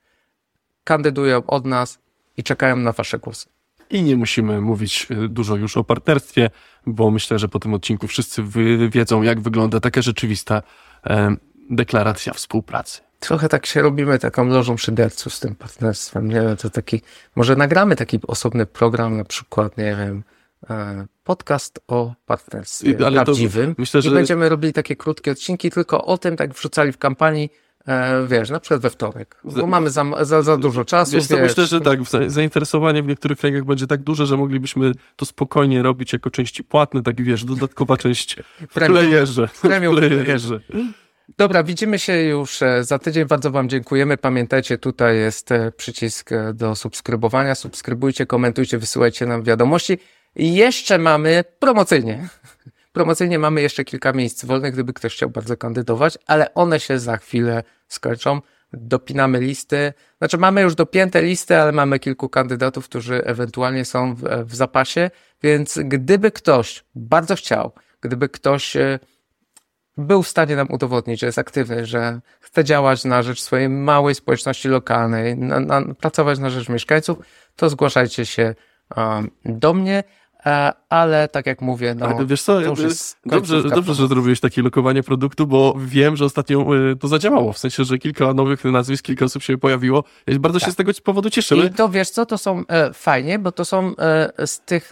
[0.83, 1.99] kandydują od nas
[2.37, 3.54] i czekają na Wasze głosy.
[3.89, 6.49] I nie musimy mówić y, dużo już o partnerstwie,
[6.85, 8.43] bo myślę, że po tym odcinku wszyscy
[8.89, 10.61] wiedzą, jak wygląda taka rzeczywista
[11.03, 11.37] em,
[11.69, 13.01] deklaracja współpracy.
[13.19, 16.27] Trochę tak się robimy taką lożą szyderców z tym partnerstwem.
[16.27, 17.01] Nie wiem, to taki,
[17.35, 20.23] może nagramy taki osobny program, na przykład, nie wiem,
[20.69, 23.75] e, podcast o partnerstwie I- ale prawdziwym.
[23.77, 27.49] myślę, I że- będziemy robili takie krótkie odcinki tylko o tym, tak wrzucali w kampanii,
[27.87, 29.35] e, wiesz, na przykład we wtorek.
[29.43, 31.43] Bo mamy za, za, za dużo czasu, Wiesz co, wiesz.
[31.49, 35.83] myślę, że tak, za- zainteresowanie w niektórych kręgach będzie tak duże, że moglibyśmy to spokojnie
[35.83, 38.35] robić jako części płatne, tak wiesz, dodatkowa część
[38.69, 39.49] w playerze.
[39.61, 40.59] Premium W playerze.
[41.37, 43.25] Dobra, widzimy się już e, za tydzień.
[43.25, 44.17] Bardzo Wam dziękujemy.
[44.17, 47.55] Pamiętajcie, tutaj jest e, przycisk e, do subskrybowania.
[47.55, 49.97] Subskrybujcie, komentujcie, wysyłajcie nam wiadomości.
[50.35, 52.27] I jeszcze mamy promocyjnie.
[52.95, 57.17] Promocyjnie mamy jeszcze kilka miejsc wolnych, gdyby ktoś chciał bardzo kandydować, ale one się za
[57.17, 58.41] chwilę skończą.
[58.73, 59.93] Dopinamy listy.
[60.17, 65.11] Znaczy, mamy już dopięte listy, ale mamy kilku kandydatów, którzy ewentualnie są w, w zapasie.
[65.43, 67.71] Więc gdyby ktoś bardzo chciał,
[68.01, 68.99] gdyby ktoś e,
[69.97, 74.15] był w stanie nam udowodnić, że jest aktywny, że chce działać na rzecz swojej małej
[74.15, 77.17] społeczności lokalnej, na, na, pracować na rzecz mieszkańców,
[77.55, 78.55] to zgłaszajcie się
[78.97, 80.03] um, do mnie,
[80.89, 84.07] ale tak jak mówię, no, Ale wiesz co, to już jakby jest dobrze, dobrze, że
[84.07, 88.33] zrobiłeś takie lokowanie produktu, bo wiem, że ostatnio y, to zadziałało, w sensie, że kilka
[88.33, 90.03] nowych nazwisk, kilka osób się pojawiło.
[90.27, 91.63] Ja bardzo się z tego powodu cieszymy.
[91.63, 91.71] Tak.
[91.71, 94.91] I to wiesz co, to są e, fajnie, bo to są e, z tych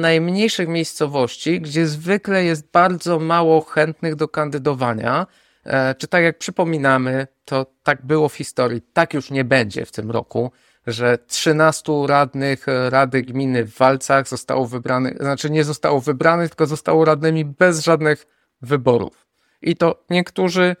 [0.00, 5.26] najmniejszych miejscowości, gdzie zwykle jest bardzo mało chętnych do kandydowania.
[5.64, 9.92] E, czy tak jak przypominamy, to tak było w historii, tak już nie będzie w
[9.92, 10.52] tym roku,
[10.86, 16.66] że 13 radnych e, Rady Gminy w Walcach zostało wybranych, znaczy nie zostało wybranych, tylko
[16.66, 18.26] zostało radnymi bez żadnych
[18.62, 19.26] wyborów.
[19.62, 20.76] I to niektórzy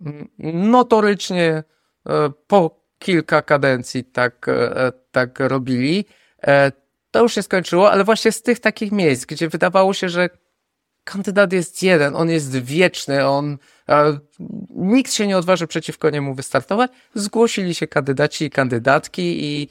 [0.00, 0.28] mm,
[0.70, 1.64] notorycznie
[2.06, 4.46] e, po kilka kadencji tak,
[5.10, 6.04] tak robili.
[7.10, 10.30] To już się skończyło, ale właśnie z tych takich miejsc, gdzie wydawało się, że
[11.04, 14.18] kandydat jest jeden, on jest wieczny, on e,
[14.70, 16.90] nikt się nie odważy przeciwko niemu wystartować.
[17.14, 19.68] Zgłosili się kandydaci i kandydatki i,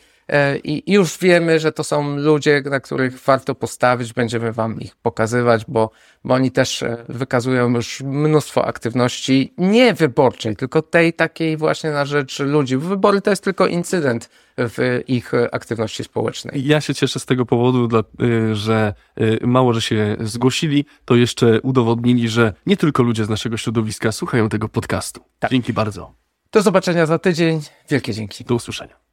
[0.63, 4.13] i już wiemy, że to są ludzie, na których warto postawić.
[4.13, 5.91] Będziemy wam ich pokazywać, bo,
[6.23, 12.05] bo oni też e, wykazują już mnóstwo aktywności nie wyborczej, tylko tej takiej właśnie na
[12.05, 12.77] rzecz ludzi.
[12.77, 16.67] Wybory to jest tylko incydent w ich e, aktywności społecznej.
[16.67, 17.89] Ja się cieszę z tego powodu,
[18.21, 18.93] y, że
[19.41, 24.49] mało, że się zgłosili, to jeszcze udowodnili, że nie tylko ludzie z naszego środowiska słuchają
[24.49, 25.21] tego podcastu.
[25.39, 25.51] Tak.
[25.51, 26.13] Dzięki bardzo.
[26.51, 27.61] Do zobaczenia za tydzień.
[27.89, 28.43] Wielkie dzięki.
[28.43, 29.10] Do usłyszenia.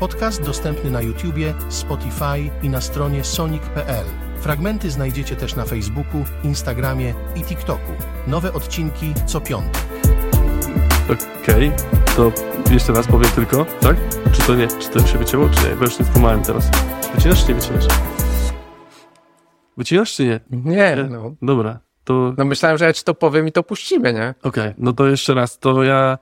[0.00, 4.04] Podcast dostępny na YouTubie, Spotify i na stronie sonic.pl.
[4.40, 7.92] Fragmenty znajdziecie też na Facebooku, Instagramie i TikToku.
[8.26, 9.82] Nowe odcinki co piątek.
[11.42, 11.72] Okej,
[12.16, 12.32] to
[12.70, 13.96] jeszcze raz powiem tylko, tak?
[14.32, 15.76] Czy to nie, czy to się wycięło, czy nie?
[15.76, 16.70] Bo już nie skumałem teraz.
[17.14, 17.84] Wycinasz, czy nie wycinasz?
[19.76, 20.40] Wycinasz, czy nie?
[20.50, 21.34] Nie, no.
[21.42, 24.34] Dobra, to No myślałem, że ja ci to powiem i to puścimy, nie?
[24.42, 26.18] okej, no to jeszcze raz, to ja